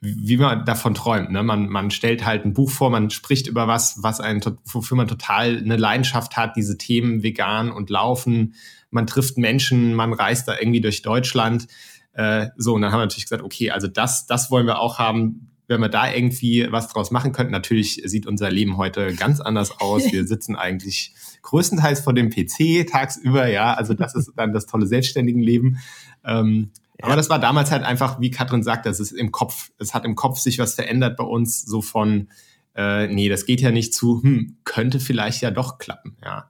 [0.00, 1.32] wie man davon träumt.
[1.32, 1.42] Ne?
[1.42, 5.08] Man, man stellt halt ein Buch vor, man spricht über was, was einen, wofür man
[5.08, 8.54] total eine Leidenschaft hat, diese Themen vegan und laufen.
[8.90, 11.66] Man trifft Menschen, man reist da irgendwie durch Deutschland.
[12.12, 14.98] Äh, so, und dann haben wir natürlich gesagt, okay, also das, das wollen wir auch
[14.98, 17.52] haben wenn wir da irgendwie was draus machen könnten.
[17.52, 20.10] Natürlich sieht unser Leben heute ganz anders aus.
[20.10, 23.74] Wir sitzen eigentlich größtenteils vor dem PC tagsüber, ja.
[23.74, 25.78] Also das ist dann das tolle selbstständigen Leben.
[26.24, 27.06] Ähm, ja.
[27.06, 29.70] Aber das war damals halt einfach, wie Katrin sagt, das ist im Kopf.
[29.78, 32.28] Es hat im Kopf sich was verändert bei uns, so von,
[32.74, 36.48] äh, nee, das geht ja nicht zu, hm, könnte vielleicht ja doch klappen, ja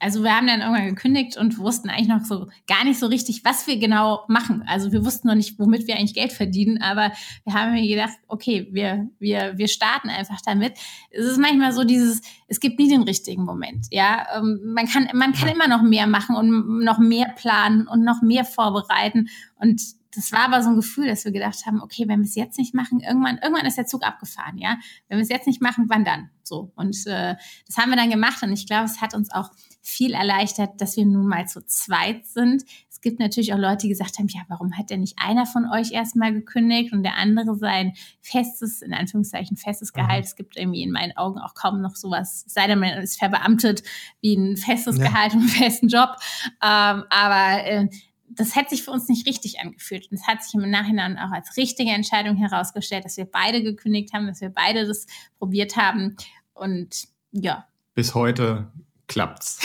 [0.00, 3.44] also wir haben dann irgendwann gekündigt und wussten eigentlich noch so gar nicht so richtig,
[3.44, 4.62] was wir genau machen.
[4.66, 7.12] Also wir wussten noch nicht, womit wir eigentlich Geld verdienen, aber
[7.44, 10.74] wir haben mir gedacht, okay, wir, wir, wir starten einfach damit.
[11.10, 13.86] Es ist manchmal so dieses, es gibt nie den richtigen Moment.
[13.90, 18.04] Ja, ähm, man kann, man kann immer noch mehr machen und noch mehr planen und
[18.04, 19.28] noch mehr vorbereiten
[19.58, 19.80] und
[20.16, 22.58] das war aber so ein Gefühl, dass wir gedacht haben, okay, wenn wir es jetzt
[22.58, 24.78] nicht machen, irgendwann, irgendwann ist der Zug abgefahren, ja.
[25.08, 26.30] Wenn wir es jetzt nicht machen, wann dann?
[26.42, 26.72] So.
[26.74, 29.50] Und äh, das haben wir dann gemacht und ich glaube, es hat uns auch
[29.86, 32.64] viel erleichtert, dass wir nun mal zu zweit sind.
[32.90, 35.70] Es gibt natürlich auch Leute, die gesagt haben, ja, warum hat denn nicht einer von
[35.70, 40.00] euch erstmal gekündigt und der andere sein festes, in Anführungszeichen, festes mhm.
[40.00, 40.24] Gehalt.
[40.24, 40.26] Mhm.
[40.26, 43.84] Es gibt irgendwie in meinen Augen auch kaum noch sowas, sei denn man ist verbeamtet,
[44.20, 45.04] wie ein festes ja.
[45.04, 46.16] Gehalt und einen festen Job.
[46.62, 47.88] Ähm, aber äh,
[48.28, 50.10] das hätte sich für uns nicht richtig angefühlt.
[50.10, 54.12] Und es hat sich im Nachhinein auch als richtige Entscheidung herausgestellt, dass wir beide gekündigt
[54.12, 55.06] haben, dass wir beide das
[55.38, 56.16] probiert haben.
[56.54, 57.68] Und ja.
[57.94, 58.72] Bis heute
[59.08, 59.58] klappt's.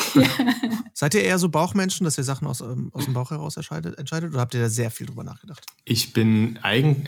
[0.94, 3.98] Seid ihr eher so Bauchmenschen, dass ihr Sachen aus, ähm, aus dem Bauch heraus entscheidet,
[3.98, 4.32] entscheidet?
[4.32, 5.66] Oder habt ihr da sehr viel drüber nachgedacht?
[5.86, 7.08] Ich bin eigentlich,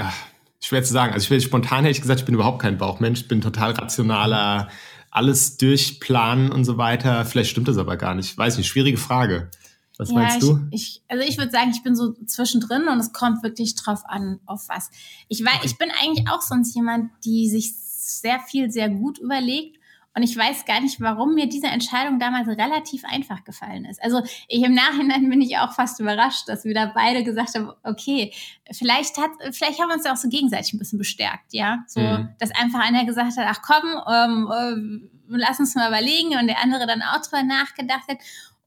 [0.59, 1.13] schwer zu sagen.
[1.13, 3.21] Also ich bin spontan hätte ich gesagt, ich bin überhaupt kein Bauchmensch.
[3.21, 4.69] Ich bin total rationaler,
[5.11, 7.25] alles durchplanen und so weiter.
[7.25, 8.37] Vielleicht stimmt das aber gar nicht.
[8.37, 9.51] Weiß nicht, schwierige Frage.
[9.97, 10.59] Was ja, meinst du?
[10.71, 14.01] Ich, ich, also ich würde sagen, ich bin so zwischendrin und es kommt wirklich drauf
[14.05, 14.89] an, auf was.
[15.27, 19.77] Ich, weiß, ich bin eigentlich auch sonst jemand, die sich sehr viel, sehr gut überlegt
[20.15, 24.01] und ich weiß gar nicht, warum mir diese Entscheidung damals relativ einfach gefallen ist.
[24.03, 27.71] Also ich im Nachhinein bin ich auch fast überrascht, dass wir da beide gesagt haben,
[27.83, 28.31] okay,
[28.71, 31.83] vielleicht hat, vielleicht haben wir uns ja auch so gegenseitig ein bisschen bestärkt, ja.
[31.87, 32.29] So, mhm.
[32.39, 36.61] dass einfach einer gesagt hat, ach komm, ähm, äh, lass uns mal überlegen und der
[36.61, 38.17] andere dann auch drüber nachgedacht hat.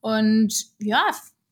[0.00, 1.04] Und ja,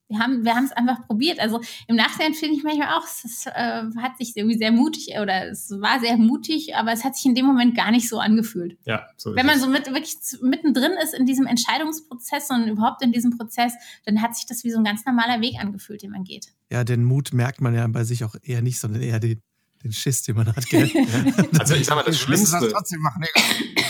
[0.09, 1.41] Wir haben, wir haben es einfach probiert.
[1.41, 5.49] Also im Nachhinein finde ich manchmal auch, es äh, hat sich irgendwie sehr mutig oder
[5.51, 8.77] es war sehr mutig, aber es hat sich in dem Moment gar nicht so angefühlt.
[8.85, 13.03] Ja, so ist Wenn man so mit, wirklich mittendrin ist in diesem Entscheidungsprozess und überhaupt
[13.03, 13.73] in diesem Prozess,
[14.05, 16.49] dann hat sich das wie so ein ganz normaler Weg angefühlt, den man geht.
[16.71, 19.41] Ja, den Mut merkt man ja bei sich auch eher nicht, sondern eher den,
[19.83, 20.67] den Schiss, den man hat.
[20.67, 20.91] Gell?
[21.59, 22.91] also ich sag mal, das Schlimmste, das,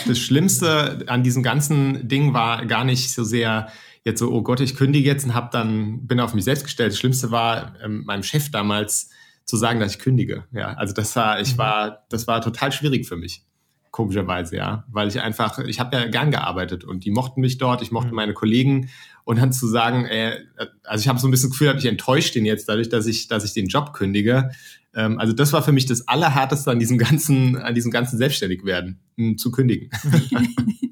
[0.07, 3.69] das Schlimmste an diesem ganzen Ding war gar nicht so sehr
[4.05, 6.93] jetzt so, oh Gott, ich kündige jetzt und hab dann, bin auf mich selbst gestellt.
[6.93, 9.11] Das Schlimmste war, ähm, meinem Chef damals
[9.45, 10.45] zu sagen, dass ich kündige.
[10.53, 11.59] Ja, also das war, ich mhm.
[11.59, 13.43] war, das war total schwierig für mich.
[13.91, 14.85] Komischerweise, ja.
[14.89, 18.11] Weil ich einfach, ich habe ja gern gearbeitet und die mochten mich dort, ich mochte
[18.11, 18.17] mhm.
[18.17, 18.91] meine Kollegen
[19.25, 20.39] und dann zu sagen, äh,
[20.83, 23.29] also ich habe so ein bisschen das Gefühl, ich enttäuscht den jetzt dadurch, dass ich,
[23.29, 24.51] dass ich den Job kündige.
[24.95, 28.99] Ähm, also das war für mich das Allerhärteste an diesem ganzen, an diesem ganzen Selbstständigwerden,
[29.39, 29.91] zu kündigen.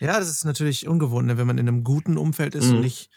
[0.00, 2.76] Ja, das ist natürlich ungewohnt, ne, wenn man in einem guten Umfeld ist mhm.
[2.76, 3.10] und nicht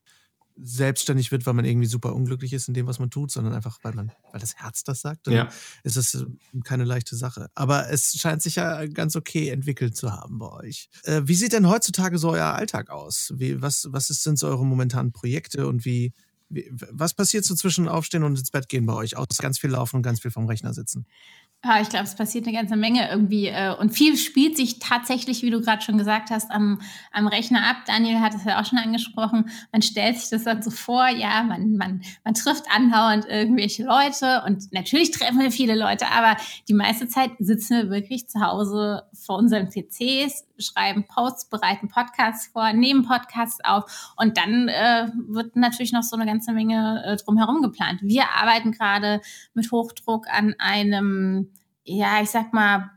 [0.63, 3.79] selbstständig wird, weil man irgendwie super unglücklich ist in dem, was man tut, sondern einfach,
[3.83, 5.49] weil man, weil das Herz das sagt, dann ja.
[5.83, 6.25] ist es äh,
[6.63, 7.49] keine leichte Sache.
[7.55, 10.89] Aber es scheint sich ja ganz okay entwickelt zu haben bei euch.
[11.03, 13.33] Äh, wie sieht denn heutzutage so euer Alltag aus?
[13.35, 16.13] Wie, was, was sind so eure momentanen Projekte und wie,
[16.49, 19.17] wie, was passiert so zwischen Aufstehen und ins Bett gehen bei euch?
[19.17, 21.05] Aus ganz viel laufen und ganz viel vom Rechner sitzen.
[21.63, 23.45] Ja, ich glaube, es passiert eine ganze Menge irgendwie.
[23.45, 27.63] Äh, und viel spielt sich tatsächlich, wie du gerade schon gesagt hast, am, am Rechner
[27.69, 27.83] ab.
[27.85, 29.47] Daniel hat es ja auch schon angesprochen.
[29.71, 34.41] Man stellt sich das dann so vor, ja, man, man, man trifft andauernd irgendwelche Leute
[34.47, 36.35] und natürlich treffen wir viele Leute, aber
[36.67, 42.47] die meiste Zeit sitzen wir wirklich zu Hause vor unseren PCs, schreiben Posts, bereiten Podcasts
[42.47, 47.17] vor, nehmen Podcasts auf und dann äh, wird natürlich noch so eine ganze Menge äh,
[47.17, 48.01] drumherum geplant.
[48.01, 49.21] Wir arbeiten gerade
[49.53, 51.50] mit Hochdruck an einem
[51.83, 52.89] ja, ich sag mal,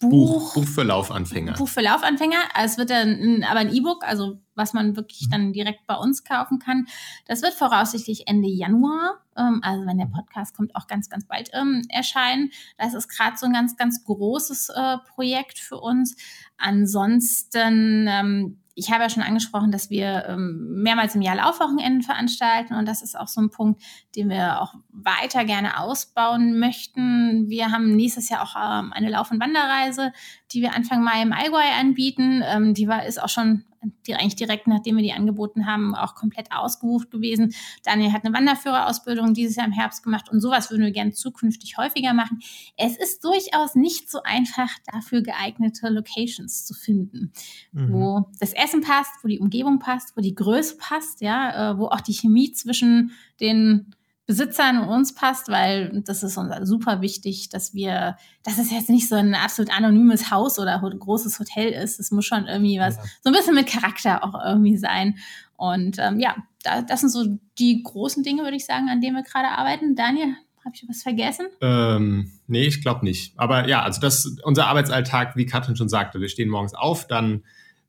[0.00, 1.52] Buch, Buch, für Laufanfänger.
[1.54, 2.38] Buch für Laufanfänger.
[2.54, 6.24] Also es wird dann aber ein E-Book, also was man wirklich dann direkt bei uns
[6.24, 6.86] kaufen kann.
[7.26, 11.50] Das wird voraussichtlich Ende Januar, ähm, also wenn der Podcast kommt, auch ganz, ganz bald
[11.52, 12.50] ähm, erscheinen.
[12.78, 16.16] Das ist gerade so ein ganz, ganz großes äh, Projekt für uns.
[16.56, 22.74] Ansonsten ähm, ich habe ja schon angesprochen, dass wir ähm, mehrmals im Jahr Laufwochenenden veranstalten
[22.74, 23.82] und das ist auch so ein Punkt,
[24.16, 27.50] den wir auch weiter gerne ausbauen möchten.
[27.50, 30.12] Wir haben nächstes Jahr auch ähm, eine Lauf- und Wanderreise,
[30.52, 32.42] die wir Anfang Mai im Allgäu anbieten.
[32.42, 36.52] Ähm, die war ist auch schon eigentlich direkt nachdem wir die angeboten haben, auch komplett
[36.52, 37.54] ausgebucht gewesen.
[37.84, 41.76] Daniel hat eine Wanderführerausbildung dieses Jahr im Herbst gemacht und sowas würden wir gerne zukünftig
[41.78, 42.40] häufiger machen.
[42.76, 47.32] Es ist durchaus nicht so einfach, dafür geeignete Locations zu finden,
[47.72, 47.92] mhm.
[47.92, 51.86] wo das Essen passt, wo die Umgebung passt, wo die Größe passt, ja, äh, wo
[51.86, 53.94] auch die Chemie zwischen den
[54.30, 58.88] Besitzern und uns passt, weil das ist uns super wichtig, dass wir, dass es jetzt
[58.88, 61.98] nicht so ein absolut anonymes Haus oder ein großes Hotel ist.
[61.98, 63.02] Es muss schon irgendwie was, ja.
[63.24, 65.18] so ein bisschen mit Charakter auch irgendwie sein.
[65.56, 67.24] Und ähm, ja, da, das sind so
[67.58, 69.96] die großen Dinge, würde ich sagen, an denen wir gerade arbeiten.
[69.96, 71.46] Daniel, habe ich was vergessen?
[71.60, 73.36] Ähm, nee, ich glaube nicht.
[73.36, 77.42] Aber ja, also das unser Arbeitsalltag, wie Katrin schon sagte, wir stehen morgens auf, dann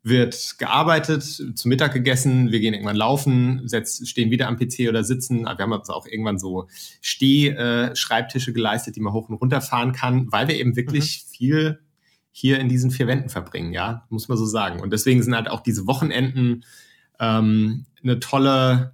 [0.03, 5.03] wird gearbeitet, zu Mittag gegessen, wir gehen irgendwann laufen, setz, stehen wieder am PC oder
[5.03, 5.43] sitzen.
[5.43, 6.67] Wir haben uns auch irgendwann so
[7.01, 11.35] Steh-Schreibtische äh, geleistet, die man hoch und runter fahren kann, weil wir eben wirklich mhm.
[11.35, 11.79] viel
[12.31, 14.79] hier in diesen vier Wänden verbringen, ja, muss man so sagen.
[14.79, 16.63] Und deswegen sind halt auch diese Wochenenden
[17.19, 18.93] ähm, eine tolle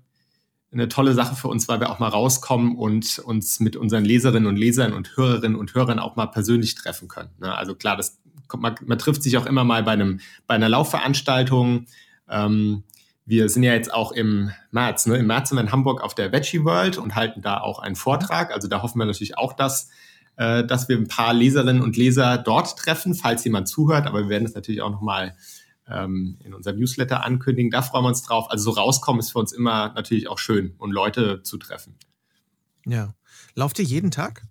[0.70, 4.48] eine tolle Sache für uns, weil wir auch mal rauskommen und uns mit unseren Leserinnen
[4.48, 7.30] und Lesern und Hörerinnen und Hörern auch mal persönlich treffen können.
[7.39, 7.56] Ne?
[7.56, 8.20] Also klar, das
[8.55, 11.88] man, man trifft sich auch immer mal bei einem bei einer Laufveranstaltung.
[12.29, 12.83] Ähm,
[13.25, 15.17] wir sind ja jetzt auch im März, ne?
[15.17, 17.97] Im März sind wir in Hamburg auf der Veggie World und halten da auch einen
[17.97, 18.53] Vortrag.
[18.53, 19.89] Also da hoffen wir natürlich auch, dass,
[20.38, 24.07] äh, dass wir ein paar Leserinnen und Leser dort treffen, falls jemand zuhört.
[24.07, 25.36] Aber wir werden es natürlich auch nochmal
[25.89, 27.69] ähm, in unserem Newsletter ankündigen.
[27.69, 28.49] Da freuen wir uns drauf.
[28.49, 31.95] Also so rauskommen ist für uns immer natürlich auch schön und Leute zu treffen.
[32.86, 33.13] Ja.
[33.55, 34.43] Lauft ihr jeden Tag?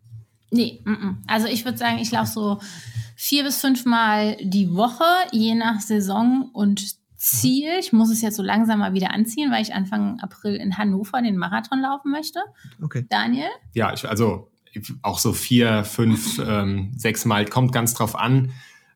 [0.57, 1.14] Nee, m -m.
[1.27, 2.61] also ich würde sagen, ich laufe so
[3.14, 7.71] vier bis fünfmal die Woche, je nach Saison und Ziel.
[7.79, 11.21] Ich muss es jetzt so langsam mal wieder anziehen, weil ich Anfang April in Hannover
[11.21, 12.40] den Marathon laufen möchte.
[12.83, 13.05] Okay.
[13.09, 13.49] Daniel?
[13.75, 14.51] Ja, ich, also
[15.03, 18.53] auch so vier, fünf, ähm, sechs Mal, kommt ganz drauf an,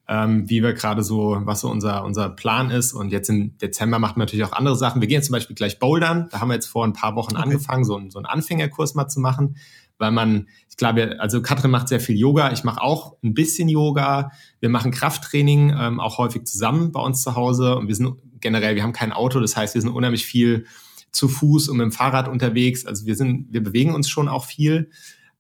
[0.09, 2.93] ähm, wie wir gerade so, was so unser, unser Plan ist.
[2.95, 5.01] Und jetzt im Dezember machen wir natürlich auch andere Sachen.
[5.01, 6.29] Wir gehen zum Beispiel gleich bouldern.
[6.31, 7.43] Da haben wir jetzt vor ein paar Wochen okay.
[7.43, 9.57] angefangen, so, so einen Anfängerkurs mal zu machen
[10.01, 13.69] weil man, ich glaube, also Katrin macht sehr viel Yoga, ich mache auch ein bisschen
[13.69, 17.77] Yoga, wir machen Krafttraining ähm, auch häufig zusammen bei uns zu Hause.
[17.77, 20.67] Und wir sind generell, wir haben kein Auto, das heißt, wir sind unheimlich viel
[21.13, 24.47] zu Fuß und mit dem Fahrrad unterwegs, also wir sind, wir bewegen uns schon auch
[24.47, 24.91] viel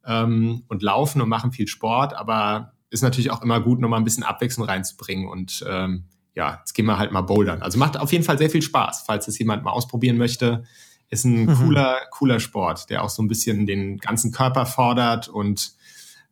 [0.04, 4.04] ähm, und laufen und machen viel Sport, aber ist natürlich auch immer gut, nochmal ein
[4.04, 5.28] bisschen Abwechslung reinzubringen.
[5.28, 6.04] Und ähm,
[6.34, 7.62] ja, jetzt gehen wir halt mal bouldern.
[7.62, 10.64] Also macht auf jeden Fall sehr viel Spaß, falls es jemand mal ausprobieren möchte
[11.10, 11.54] ist ein mhm.
[11.54, 15.72] cooler, cooler Sport, der auch so ein bisschen den ganzen Körper fordert und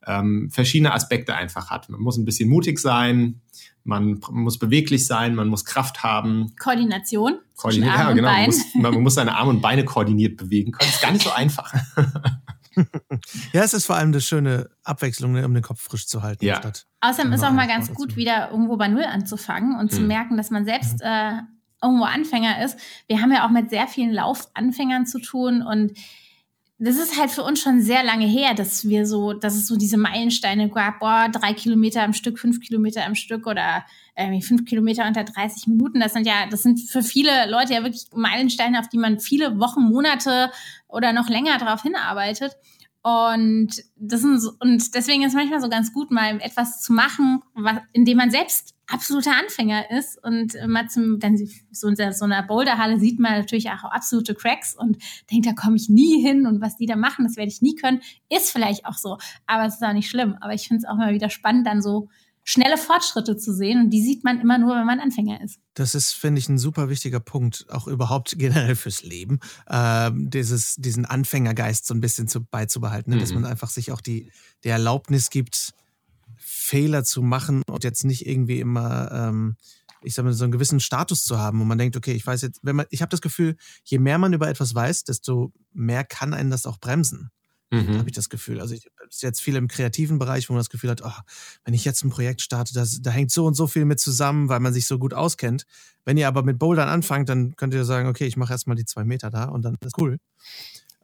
[0.06, 1.88] ähm, verschiedene Aspekte einfach hat.
[1.90, 3.40] Man muss ein bisschen mutig sein,
[3.84, 6.54] man muss beweglich sein, man muss Kraft haben.
[6.58, 7.38] Koordination.
[7.56, 8.30] Koordiniert, ja, genau.
[8.30, 10.88] Man muss, man muss, seine Arme und Beine koordiniert bewegen können.
[10.88, 11.72] Das ist gar nicht so einfach.
[13.52, 16.44] ja, es ist vor allem eine schöne Abwechslung, ne, um den Kopf frisch zu halten.
[16.44, 16.60] Ja.
[17.00, 19.96] Außerdem ist auch mal ganz gut, wieder irgendwo bei Null anzufangen und hm.
[19.96, 21.06] zu merken, dass man selbst hm.
[21.06, 21.42] äh,
[21.82, 22.78] irgendwo Anfänger ist.
[23.06, 25.92] Wir haben ja auch mit sehr vielen Laufanfängern zu tun und
[26.80, 29.76] das ist halt für uns schon sehr lange her, dass wir so, dass es so
[29.76, 34.64] diese Meilensteine gab, boah, drei Kilometer am Stück, fünf Kilometer am Stück oder äh, fünf
[34.64, 35.98] Kilometer unter 30 Minuten.
[35.98, 39.58] Das sind ja, das sind für viele Leute ja wirklich Meilensteine, auf die man viele
[39.58, 40.52] Wochen, Monate
[40.86, 42.52] oder noch länger darauf hinarbeitet.
[43.08, 46.92] Und das sind so, und deswegen ist es manchmal so ganz gut, mal etwas zu
[46.92, 51.38] machen, was, in dem man selbst absoluter Anfänger ist und mal zum, dann
[51.70, 54.98] so in so einer Boulderhalle sieht man natürlich auch absolute Cracks und
[55.30, 57.76] denkt, da komme ich nie hin und was die da machen, das werde ich nie
[57.76, 60.36] können, ist vielleicht auch so, aber es ist auch nicht schlimm.
[60.42, 62.10] Aber ich finde es auch mal wieder spannend, dann so
[62.48, 65.60] schnelle Fortschritte zu sehen und die sieht man immer nur, wenn man Anfänger ist.
[65.74, 70.76] Das ist, finde ich, ein super wichtiger Punkt, auch überhaupt generell fürs Leben, äh, dieses,
[70.76, 73.16] diesen Anfängergeist so ein bisschen zu, beizubehalten, ne?
[73.16, 73.20] mhm.
[73.20, 74.32] dass man einfach sich auch die,
[74.64, 75.74] die Erlaubnis gibt,
[76.38, 79.56] Fehler zu machen und jetzt nicht irgendwie immer, ähm,
[80.02, 82.40] ich sag mal, so einen gewissen Status zu haben, wo man denkt, okay, ich weiß
[82.40, 86.02] jetzt, wenn man, ich habe das Gefühl, je mehr man über etwas weiß, desto mehr
[86.02, 87.30] kann einen das auch bremsen.
[87.70, 87.98] Mhm.
[87.98, 88.60] habe ich das Gefühl.
[88.60, 91.12] Also ich ist jetzt viel im kreativen Bereich, wo man das Gefühl hat, oh,
[91.64, 94.48] wenn ich jetzt ein Projekt starte, das, da hängt so und so viel mit zusammen,
[94.48, 95.66] weil man sich so gut auskennt.
[96.04, 98.84] Wenn ihr aber mit Bouldern anfangt, dann könnt ihr sagen, okay, ich mache erstmal die
[98.84, 100.18] zwei Meter da und dann ist cool.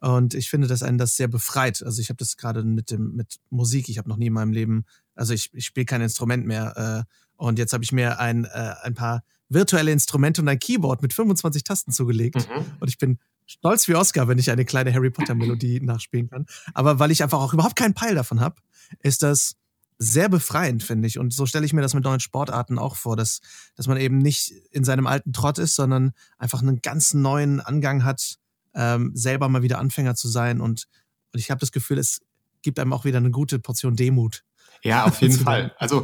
[0.01, 1.81] Und ich finde, dass einen das sehr befreit.
[1.83, 3.89] Also ich habe das gerade mit dem mit Musik.
[3.89, 4.85] Ich habe noch nie in meinem Leben,
[5.15, 7.05] also ich, ich spiele kein Instrument mehr.
[7.07, 11.01] Äh, und jetzt habe ich mir ein, äh, ein paar virtuelle Instrumente und ein Keyboard
[11.01, 12.35] mit 25 Tasten zugelegt.
[12.35, 12.65] Mhm.
[12.79, 16.45] Und ich bin stolz wie Oscar, wenn ich eine kleine Harry Potter Melodie nachspielen kann.
[16.73, 18.55] Aber weil ich einfach auch überhaupt keinen Peil davon habe,
[19.01, 19.55] ist das
[19.97, 21.19] sehr befreiend, finde ich.
[21.19, 23.39] Und so stelle ich mir das mit neuen Sportarten auch vor, dass,
[23.75, 28.03] dass man eben nicht in seinem alten Trott ist, sondern einfach einen ganz neuen Angang
[28.03, 28.35] hat,
[28.73, 30.59] ähm, selber mal wieder Anfänger zu sein.
[30.59, 30.87] Und,
[31.33, 32.21] und ich habe das Gefühl, es
[32.61, 34.43] gibt einem auch wieder eine gute Portion Demut.
[34.83, 35.73] Ja, auf jeden Fall.
[35.77, 36.03] Also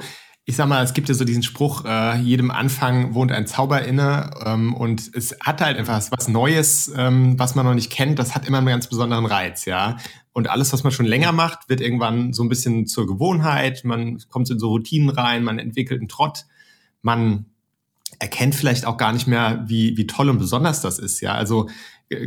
[0.51, 3.85] ich sag mal, es gibt ja so diesen Spruch, äh, jedem Anfang wohnt ein Zauber
[3.85, 8.19] inne ähm, und es hat halt einfach was Neues, ähm, was man noch nicht kennt,
[8.19, 9.95] das hat immer einen ganz besonderen Reiz, ja.
[10.33, 14.21] Und alles, was man schon länger macht, wird irgendwann so ein bisschen zur Gewohnheit, man
[14.27, 16.43] kommt in so Routinen rein, man entwickelt einen Trott,
[17.01, 17.45] man
[18.19, 21.33] erkennt vielleicht auch gar nicht mehr, wie, wie toll und besonders das ist, ja.
[21.33, 21.69] Also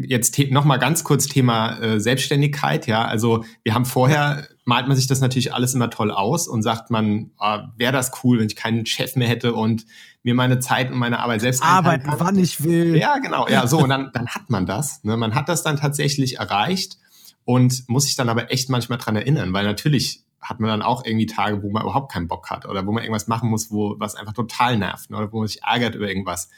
[0.06, 3.04] jetzt noch mal ganz kurz Thema äh, Selbstständigkeit, ja.
[3.04, 6.90] Also wir haben vorher malt man sich das natürlich alles immer toll aus und sagt
[6.90, 9.84] man, ah, wäre das cool, wenn ich keinen Chef mehr hätte und
[10.22, 12.96] mir meine Zeit und meine Arbeit selbst arbeiten, wann ich will.
[12.96, 15.16] Ja, genau, ja, so und dann dann hat man das, ne?
[15.16, 16.98] Man hat das dann tatsächlich erreicht
[17.44, 21.04] und muss sich dann aber echt manchmal dran erinnern, weil natürlich hat man dann auch
[21.04, 23.96] irgendwie Tage, wo man überhaupt keinen Bock hat oder wo man irgendwas machen muss, wo
[23.98, 25.16] was einfach total nervt ne?
[25.16, 26.50] oder wo man sich ärgert über irgendwas.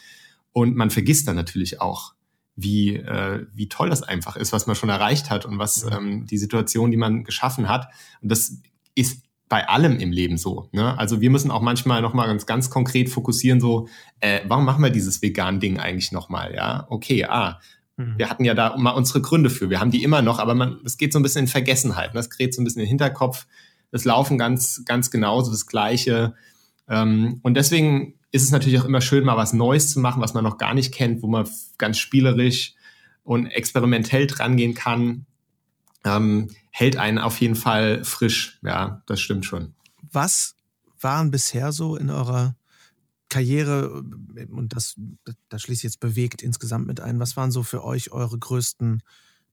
[0.52, 2.14] Und man vergisst dann natürlich auch,
[2.57, 6.26] wie, äh, wie toll das einfach ist, was man schon erreicht hat und was ähm,
[6.26, 7.88] die Situation, die man geschaffen hat.
[8.22, 8.59] Und das
[8.94, 10.68] ist bei allem im Leben so.
[10.72, 10.98] Ne?
[10.98, 13.88] Also wir müssen auch manchmal nochmal ganz, ganz konkret fokussieren, so,
[14.20, 16.54] äh, warum machen wir dieses vegan Ding eigentlich nochmal?
[16.54, 17.61] Ja, okay, ah,
[17.96, 18.14] mhm.
[18.16, 19.70] wir hatten ja da mal unsere Gründe für.
[19.70, 22.14] Wir haben die immer noch, aber man, das geht so ein bisschen in Vergessenheit.
[22.14, 22.18] Ne?
[22.18, 23.46] Das gerät so ein bisschen in den Hinterkopf.
[23.92, 26.34] Das Laufen ganz, ganz genauso das Gleiche.
[26.88, 30.34] Ähm, und deswegen ist es natürlich auch immer schön, mal was Neues zu machen, was
[30.34, 32.74] man noch gar nicht kennt, wo man ganz spielerisch
[33.24, 35.26] und experimentell drangehen kann.
[36.05, 38.61] Ähm, hält einen auf jeden Fall frisch.
[38.62, 39.74] Ja, das stimmt schon.
[40.12, 40.55] Was
[41.01, 42.57] waren bisher so in eurer
[43.28, 44.05] Karriere,
[44.51, 44.95] und das,
[45.49, 49.03] da schließe ich jetzt bewegt insgesamt mit ein, was waren so für euch eure größten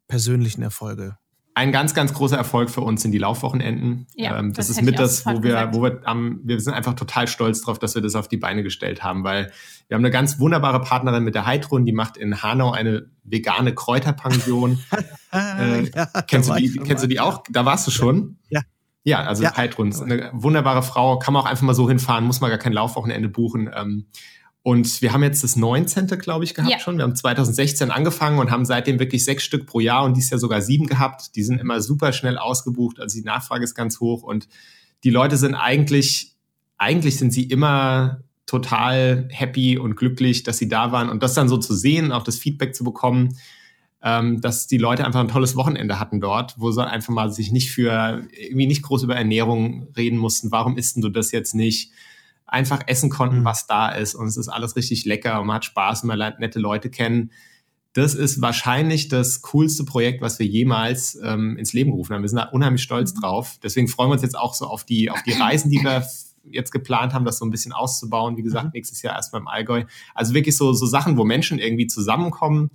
[0.08, 1.18] persönlichen Erfolge?
[1.56, 4.08] Ein ganz, ganz großer Erfolg für uns sind die Laufwochenenden.
[4.16, 6.94] Ja, ähm, das, das ist mit das, wo wir, wo wir am, wir sind einfach
[6.94, 9.52] total stolz drauf, dass wir das auf die Beine gestellt haben, weil
[9.88, 13.76] wir haben eine ganz wunderbare Partnerin mit der Heidrun, die macht in Hanau eine vegane
[13.76, 14.80] Kräuterpension.
[15.32, 17.44] äh, ja, kennst du die, kennst du die auch?
[17.50, 18.38] Da warst du schon?
[18.50, 18.62] Ja.
[19.06, 19.58] Ja, also ja.
[19.58, 22.72] Heidrun, eine wunderbare Frau, kann man auch einfach mal so hinfahren, muss man gar kein
[22.72, 23.70] Laufwochenende buchen.
[23.76, 24.06] Ähm,
[24.64, 26.08] und wir haben jetzt das 19.
[26.08, 26.80] glaube ich, gehabt ja.
[26.80, 26.98] schon.
[26.98, 30.40] Wir haben 2016 angefangen und haben seitdem wirklich sechs Stück pro Jahr und dies Jahr
[30.40, 31.36] sogar sieben gehabt.
[31.36, 34.48] Die sind immer super schnell ausgebucht, also die Nachfrage ist ganz hoch und
[35.04, 36.34] die Leute sind eigentlich,
[36.78, 41.50] eigentlich sind sie immer total happy und glücklich, dass sie da waren und das dann
[41.50, 43.38] so zu sehen, auch das Feedback zu bekommen,
[44.02, 47.52] ähm, dass die Leute einfach ein tolles Wochenende hatten dort, wo sie einfach mal sich
[47.52, 50.52] nicht für irgendwie nicht groß über Ernährung reden mussten.
[50.52, 51.92] Warum isst du das jetzt nicht?
[52.46, 53.46] Einfach essen konnten, mhm.
[53.46, 54.16] was da ist.
[54.16, 56.90] Und es ist alles richtig lecker und man hat Spaß und man lernt nette Leute
[56.90, 57.32] kennen.
[57.94, 62.24] das ist wahrscheinlich das coolste Projekt, was wir jemals ähm, ins Leben gerufen haben.
[62.24, 63.22] Wir sind da unheimlich stolz mhm.
[63.22, 63.60] drauf.
[63.62, 66.04] Deswegen freuen wir uns jetzt auch so auf die, auf die Reisen, die wir
[66.50, 68.36] jetzt geplant haben, das so ein bisschen auszubauen.
[68.38, 68.72] Wie gesagt, mhm.
[68.74, 69.84] nächstes Jahr erstmal im Allgäu.
[70.16, 72.72] Also wirklich so, so Sachen, wo Menschen irgendwie zusammenkommen.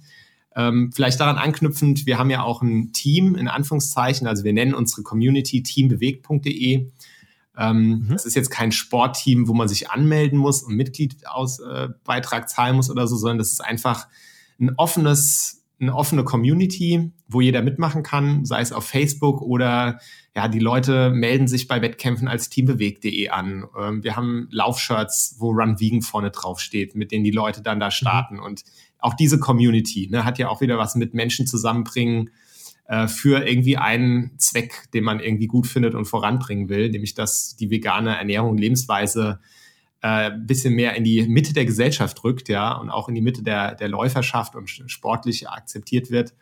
[0.56, 4.74] Ähm, vielleicht daran anknüpfend, wir haben ja auch ein Team, in Anführungszeichen, also wir nennen
[4.74, 6.90] unsere Community teambewegt.de.
[7.58, 8.08] Ähm, mhm.
[8.10, 12.90] Das ist jetzt kein Sportteam, wo man sich anmelden muss und Mitgliedsausbeitrag äh, zahlen muss
[12.90, 14.06] oder so, sondern das ist einfach
[14.60, 19.98] ein offenes, eine offene Community, wo jeder mitmachen kann, sei es auf Facebook oder
[20.36, 23.64] ja, die Leute melden sich bei Wettkämpfen als teambewegt.de an.
[23.76, 27.80] Ähm, wir haben Laufshirts, wo Run Vegan vorne drauf steht, mit denen die Leute dann
[27.80, 27.92] da mhm.
[27.92, 28.34] starten.
[28.36, 28.42] Mhm.
[28.42, 28.64] Und
[29.00, 32.30] auch diese Community ne, hat ja auch wieder was mit Menschen zusammenbringen
[32.88, 37.54] äh, für irgendwie einen Zweck, den man irgendwie gut findet und voranbringen will, nämlich dass
[37.54, 39.40] die vegane Ernährung und Lebensweise
[40.00, 43.42] äh, bisschen mehr in die Mitte der Gesellschaft rückt, ja, und auch in die Mitte
[43.42, 46.32] der, der Läuferschaft und sportlich akzeptiert wird.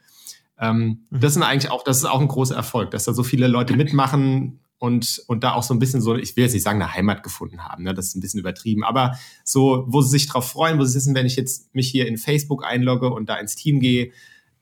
[0.58, 1.20] Ähm, mhm.
[1.20, 3.74] Das sind eigentlich auch, das ist auch ein großer Erfolg, dass da so viele Leute
[3.76, 6.94] mitmachen und, und da auch so ein bisschen so, ich will jetzt nicht sagen, eine
[6.94, 7.92] Heimat gefunden haben, ne?
[7.92, 11.14] das ist ein bisschen übertrieben, aber so, wo sie sich drauf freuen, wo sie wissen,
[11.14, 14.12] wenn ich jetzt mich hier in Facebook einlogge und da ins Team gehe,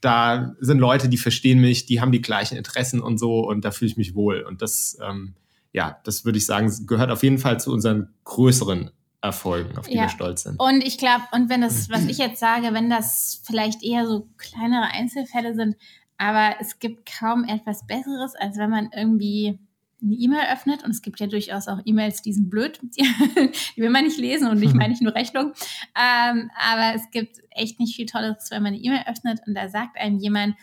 [0.05, 3.71] da sind Leute, die verstehen mich, die haben die gleichen Interessen und so und da
[3.71, 4.43] fühle ich mich wohl.
[4.43, 5.35] Und das ähm,
[5.75, 9.97] ja, das würde ich sagen, gehört auf jeden Fall zu unseren größeren Erfolgen, auf die
[9.97, 10.03] ja.
[10.03, 10.61] wir stolz sind.
[10.61, 14.29] Und ich glaube, und wenn das, was ich jetzt sage, wenn das vielleicht eher so
[14.39, 15.77] kleinere Einzelfälle sind,
[16.17, 19.59] aber es gibt kaum etwas Besseres, als wenn man irgendwie
[20.05, 20.85] eine E-Mail öffnet.
[20.85, 24.49] Und es gibt ja durchaus auch E-Mails, die sind blöd, die will man nicht lesen
[24.49, 25.53] und ich meine nicht nur Rechnung,
[25.99, 29.69] ähm, aber es gibt echt nicht viel Tolles, wenn man eine E-Mail öffnet und da
[29.69, 30.57] sagt einem jemand,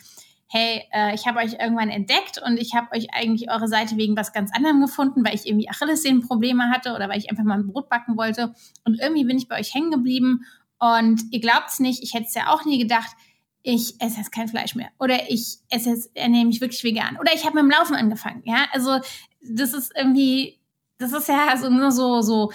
[0.52, 4.16] hey, äh, ich habe euch irgendwann entdeckt und ich habe euch eigentlich eure Seite wegen
[4.16, 7.66] was ganz anderem gefunden, weil ich irgendwie Achillessehnenprobleme hatte oder weil ich einfach mal ein
[7.66, 8.54] Brot backen wollte.
[8.84, 10.44] Und irgendwie bin ich bei euch hängen geblieben.
[10.78, 13.16] Und ihr glaubt es nicht, ich hätte es ja auch nie gedacht,
[13.62, 14.90] ich esse jetzt kein Fleisch mehr.
[14.98, 17.16] Oder ich esse jetzt, ernähre mich wirklich vegan.
[17.18, 18.42] Oder ich habe mit dem Laufen angefangen.
[18.44, 18.98] Ja, also
[19.42, 20.60] das ist irgendwie,
[20.98, 22.52] das ist ja so nur so, so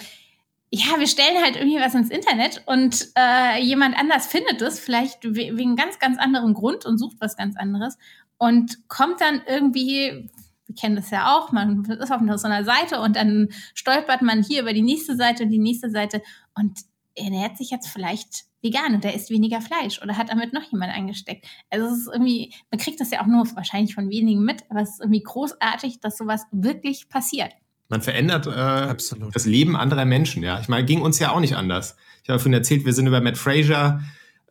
[0.70, 5.24] ja, wir stellen halt irgendwie was ins Internet und äh, jemand anders findet es, vielleicht
[5.24, 7.98] wegen ganz, ganz anderem Grund und sucht was ganz anderes
[8.38, 10.30] und kommt dann irgendwie,
[10.66, 14.44] wir kennen das ja auch, man ist auf so einer Seite und dann stolpert man
[14.44, 16.22] hier über die nächste Seite und die nächste Seite
[16.54, 16.80] und
[17.18, 20.64] er nähert sich jetzt vielleicht vegan und er isst weniger Fleisch oder hat damit noch
[20.72, 21.46] jemand eingesteckt.
[21.70, 24.82] Also es ist irgendwie, man kriegt das ja auch nur wahrscheinlich von wenigen mit, aber
[24.82, 27.52] es ist irgendwie großartig, dass sowas wirklich passiert.
[27.90, 28.96] Man verändert äh,
[29.34, 30.60] das Leben anderer Menschen, ja.
[30.60, 31.96] Ich meine, ging uns ja auch nicht anders.
[32.24, 34.02] Ich habe vorhin erzählt, wir sind über Matt Fraser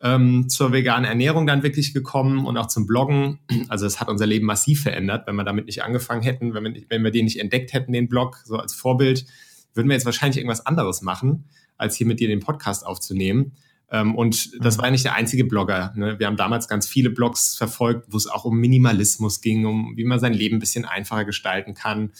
[0.01, 3.39] ähm, zur veganen Ernährung dann wirklich gekommen und auch zum Bloggen.
[3.67, 6.83] Also es hat unser Leben massiv verändert, wenn wir damit nicht angefangen hätten, wenn wir,
[6.89, 9.25] wenn wir den nicht entdeckt hätten, den Blog, so als Vorbild,
[9.73, 11.45] würden wir jetzt wahrscheinlich irgendwas anderes machen,
[11.77, 13.53] als hier mit dir den Podcast aufzunehmen.
[13.89, 14.79] Ähm, und das mhm.
[14.79, 15.93] war ja nicht der einzige Blogger.
[15.95, 16.19] Ne?
[16.19, 20.03] Wir haben damals ganz viele Blogs verfolgt, wo es auch um Minimalismus ging, um wie
[20.03, 22.11] man sein Leben ein bisschen einfacher gestalten kann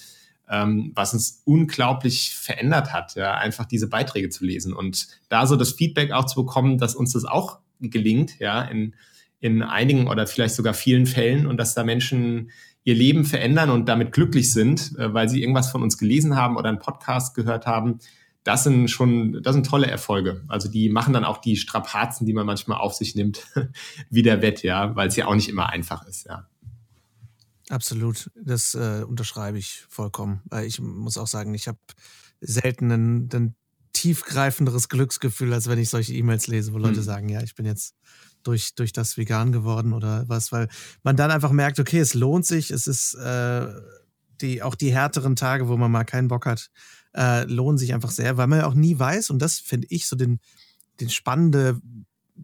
[0.50, 5.56] ähm, was uns unglaublich verändert hat, ja, einfach diese Beiträge zu lesen und da so
[5.56, 8.96] das Feedback auch zu bekommen, dass uns das auch gelingt, ja, in,
[9.40, 12.52] in einigen oder vielleicht sogar vielen Fällen und dass da Menschen
[12.84, 16.56] ihr Leben verändern und damit glücklich sind, äh, weil sie irgendwas von uns gelesen haben
[16.56, 18.00] oder einen Podcast gehört haben.
[18.48, 20.42] Das sind schon, das sind tolle Erfolge.
[20.48, 23.46] Also die machen dann auch die Strapazen, die man manchmal auf sich nimmt,
[24.10, 26.48] wieder wett, ja, weil es ja auch nicht immer einfach ist, ja.
[27.70, 30.44] Absolut, das äh, unterschreibe ich vollkommen.
[30.66, 31.78] Ich muss auch sagen, ich habe
[32.40, 33.56] selten ein, ein,
[33.92, 37.04] tiefgreifenderes Glücksgefühl, als wenn ich solche E-Mails lese, wo Leute mhm.
[37.04, 37.96] sagen, ja, ich bin jetzt
[38.44, 40.70] durch, durch das vegan geworden oder was, weil
[41.04, 43.68] man dann einfach merkt, okay, es lohnt sich, es ist äh,
[44.40, 46.70] die, auch die härteren Tage, wo man mal keinen Bock hat,
[47.18, 50.08] äh, lohnen sich einfach sehr, weil man ja auch nie weiß, und das finde ich
[50.08, 50.40] so den,
[51.00, 51.82] den spannende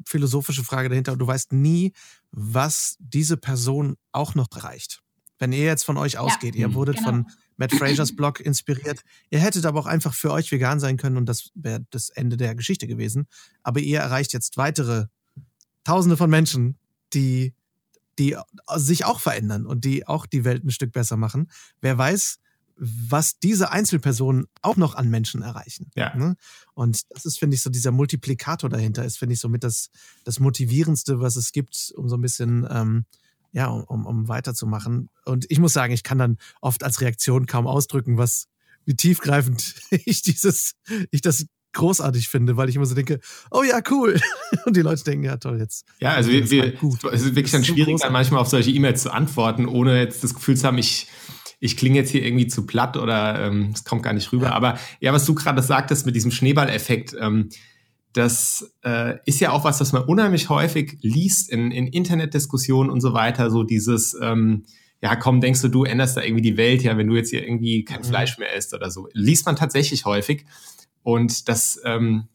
[0.06, 1.94] philosophische Frage dahinter, du weißt nie,
[2.32, 5.02] was diese Person auch noch erreicht.
[5.38, 7.10] Wenn ihr jetzt von euch ausgeht, ja, ihr wurdet genau.
[7.10, 7.26] von
[7.58, 9.04] Matt Frasers Blog inspiriert.
[9.30, 12.38] Ihr hättet aber auch einfach für euch vegan sein können und das wäre das Ende
[12.38, 13.28] der Geschichte gewesen.
[13.62, 15.06] Aber ihr erreicht jetzt weitere
[15.84, 16.80] Tausende von Menschen,
[17.14, 17.54] die,
[18.18, 18.36] die
[18.76, 21.52] sich auch verändern und die auch die Welt ein Stück besser machen.
[21.82, 22.40] Wer weiß,
[22.76, 25.92] was diese Einzelpersonen auch noch an Menschen erreichen.
[25.96, 26.16] Ja.
[26.16, 26.36] Ne?
[26.74, 29.90] Und das ist, finde ich, so dieser Multiplikator dahinter ist, finde ich, so mit das,
[30.24, 33.06] das Motivierendste, was es gibt, um so ein bisschen ähm,
[33.54, 35.10] ja, um, um weiterzumachen.
[35.26, 38.48] Und ich muss sagen, ich kann dann oft als Reaktion kaum ausdrücken, was,
[38.86, 40.74] wie tiefgreifend ich dieses,
[41.12, 43.20] ich das großartig finde, weil ich immer so denke,
[43.52, 44.20] oh ja, cool.
[44.66, 45.86] Und die Leute denken, ja toll, jetzt.
[46.00, 47.04] Ja, also wir, wir gut.
[47.06, 50.24] es ist wirklich dann so schwierig, dann manchmal auf solche E-Mails zu antworten, ohne jetzt
[50.24, 51.08] das Gefühl zu haben, ich,
[51.64, 54.48] ich klinge jetzt hier irgendwie zu platt oder ähm, es kommt gar nicht rüber.
[54.48, 54.52] Ja.
[54.52, 57.48] Aber ja, was du gerade sagtest mit diesem Schneeballeffekt, ähm,
[58.12, 63.00] das äh, ist ja auch was, was man unheimlich häufig liest in, in Internetdiskussionen und
[63.00, 63.50] so weiter.
[63.50, 64.66] So dieses, ähm,
[65.02, 67.44] ja, komm, denkst du, du änderst da irgendwie die Welt, ja, wenn du jetzt hier
[67.44, 68.06] irgendwie kein mhm.
[68.08, 69.08] Fleisch mehr isst oder so.
[69.14, 70.46] Liest man tatsächlich häufig.
[71.02, 72.28] Und das, ähm,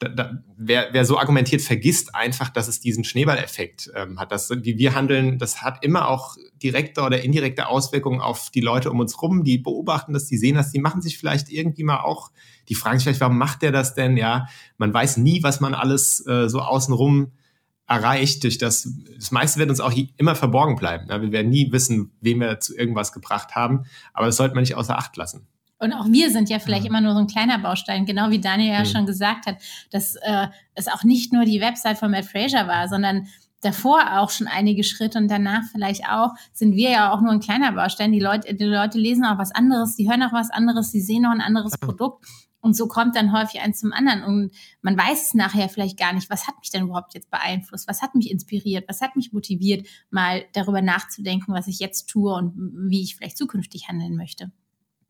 [0.00, 4.32] da, da, wer, wer so argumentiert, vergisst einfach, dass es diesen Schneeballeffekt ähm, hat.
[4.32, 8.90] Das, wie wir handeln, das hat immer auch direkte oder indirekte Auswirkungen auf die Leute
[8.90, 9.44] um uns rum.
[9.44, 12.30] Die beobachten das, die sehen das, die machen sich vielleicht irgendwie mal auch,
[12.70, 14.16] die fragen sich vielleicht, warum macht der das denn?
[14.16, 14.46] Ja,
[14.78, 17.32] man weiß nie, was man alles äh, so außenrum
[17.86, 18.42] erreicht.
[18.44, 21.08] Durch das, das meiste wird uns auch immer verborgen bleiben.
[21.10, 23.84] Ja, wir werden nie wissen, wem wir zu irgendwas gebracht haben,
[24.14, 25.46] aber das sollte man nicht außer Acht lassen.
[25.80, 26.90] Und auch wir sind ja vielleicht ja.
[26.90, 28.84] immer nur so ein kleiner Baustein, genau wie Daniel ja, ja.
[28.84, 29.56] schon gesagt hat,
[29.90, 33.26] dass äh, es auch nicht nur die Website von Matt Fraser war, sondern
[33.62, 37.40] davor auch schon einige Schritte und danach vielleicht auch, sind wir ja auch nur ein
[37.40, 38.12] kleiner Baustein.
[38.12, 41.26] Die Leute, die Leute lesen auch was anderes, die hören auch was anderes, die sehen
[41.26, 42.26] auch ein anderes Produkt.
[42.62, 44.22] Und so kommt dann häufig eins zum anderen.
[44.22, 44.52] Und
[44.82, 47.88] man weiß es nachher vielleicht gar nicht, was hat mich denn überhaupt jetzt beeinflusst?
[47.88, 48.84] Was hat mich inspiriert?
[48.86, 52.52] Was hat mich motiviert, mal darüber nachzudenken, was ich jetzt tue und
[52.90, 54.52] wie ich vielleicht zukünftig handeln möchte?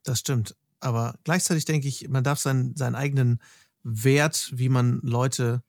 [0.04, 0.54] Das stimmt.
[0.80, 3.40] Aber gleichzeitig denke ich, man darf seinen, seinen eigenen
[3.82, 5.62] Wert, wie man Leute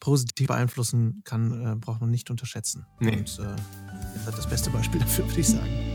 [0.00, 2.86] positiv beeinflussen kann, äh, braucht man nicht unterschätzen.
[3.00, 3.18] Nee.
[3.18, 3.56] Und äh,
[4.24, 5.93] das ist das beste Beispiel dafür, würde ich sagen.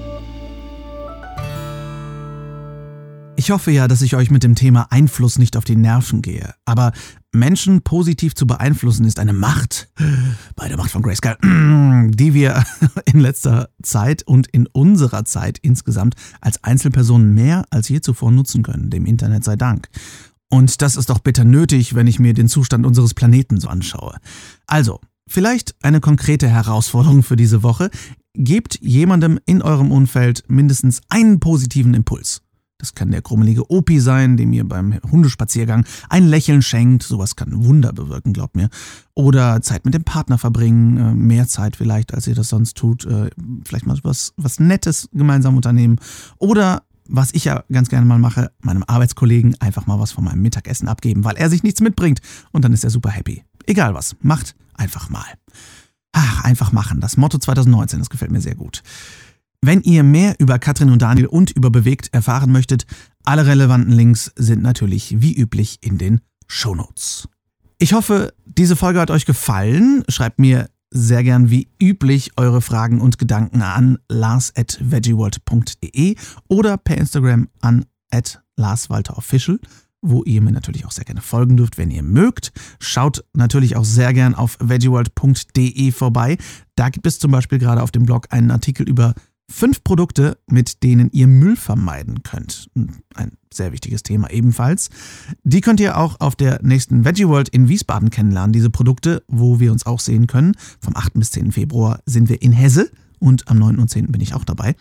[3.39, 6.53] Ich hoffe ja, dass ich euch mit dem Thema Einfluss nicht auf die Nerven gehe.
[6.65, 6.91] Aber
[7.31, 9.87] Menschen positiv zu beeinflussen ist eine Macht,
[10.57, 11.37] bei der Macht von Grayscale,
[12.11, 12.65] die wir
[13.05, 18.61] in letzter Zeit und in unserer Zeit insgesamt als Einzelpersonen mehr als je zuvor nutzen
[18.61, 18.89] können.
[18.89, 19.87] Dem Internet sei Dank.
[20.49, 24.17] Und das ist doch bitter nötig, wenn ich mir den Zustand unseres Planeten so anschaue.
[24.67, 27.89] Also, vielleicht eine konkrete Herausforderung für diese Woche.
[28.33, 32.41] Gebt jemandem in eurem Umfeld mindestens einen positiven Impuls.
[32.79, 37.03] Das kann der krummelige Opi sein, dem ihr beim Hundespaziergang ein Lächeln schenkt.
[37.03, 38.69] Sowas kann Wunder bewirken, glaubt mir.
[39.15, 43.05] Oder Zeit mit dem Partner verbringen, äh, mehr Zeit vielleicht, als ihr das sonst tut.
[43.05, 43.29] Äh,
[43.65, 45.97] vielleicht mal was, was Nettes gemeinsam unternehmen.
[46.37, 50.41] Oder was ich ja ganz gerne mal mache, meinem Arbeitskollegen einfach mal was von meinem
[50.41, 52.21] Mittagessen abgeben, weil er sich nichts mitbringt.
[52.51, 53.43] Und dann ist er super happy.
[53.65, 55.25] Egal was, macht einfach mal.
[56.13, 57.01] Ach, einfach machen.
[57.01, 58.83] Das Motto 2019, das gefällt mir sehr gut.
[59.61, 62.85] Wenn ihr mehr über Katrin und Daniel und über Bewegt erfahren möchtet,
[63.25, 67.27] alle relevanten Links sind natürlich wie üblich in den Shownotes.
[67.77, 70.03] Ich hoffe, diese Folge hat euch gefallen.
[70.07, 76.15] Schreibt mir sehr gern wie üblich eure Fragen und Gedanken an lars.veggieworld.de
[76.47, 79.59] oder per Instagram an at larswalterofficial,
[80.01, 82.51] wo ihr mir natürlich auch sehr gerne folgen dürft, wenn ihr mögt.
[82.79, 86.37] Schaut natürlich auch sehr gern auf veggieworld.de vorbei.
[86.75, 89.13] Da gibt es zum Beispiel gerade auf dem Blog einen Artikel über
[89.51, 92.69] Fünf Produkte, mit denen ihr Müll vermeiden könnt.
[93.15, 94.89] Ein sehr wichtiges Thema ebenfalls.
[95.43, 99.59] Die könnt ihr auch auf der nächsten Veggie World in Wiesbaden kennenlernen, diese Produkte, wo
[99.59, 100.55] wir uns auch sehen können.
[100.79, 101.13] Vom 8.
[101.15, 101.51] bis 10.
[101.51, 103.79] Februar sind wir in Hesse und am 9.
[103.79, 104.11] und 10.
[104.11, 104.75] bin ich auch dabei.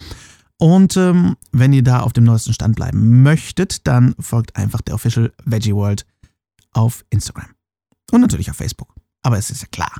[0.58, 4.96] Und ähm, wenn ihr da auf dem neuesten Stand bleiben möchtet, dann folgt einfach der
[4.96, 6.04] Official Veggie World
[6.72, 7.48] auf Instagram.
[8.10, 8.94] Und natürlich auf Facebook.
[9.22, 9.92] Aber es ist ja klar.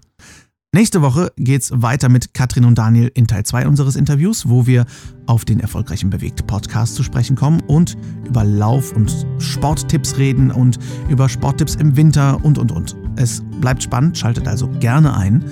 [0.78, 4.86] Nächste Woche geht's weiter mit Katrin und Daniel in Teil 2 unseres Interviews, wo wir
[5.26, 10.78] auf den erfolgreichen Bewegt Podcast zu sprechen kommen und über Lauf- und Sporttipps reden und
[11.08, 12.96] über Sporttipps im Winter und und und.
[13.16, 15.44] Es bleibt spannend, schaltet also gerne ein.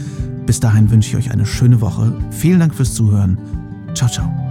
[0.46, 2.16] Bis dahin wünsche ich euch eine schöne Woche.
[2.30, 3.36] Vielen Dank fürs Zuhören.
[3.94, 4.45] Ciao, ciao.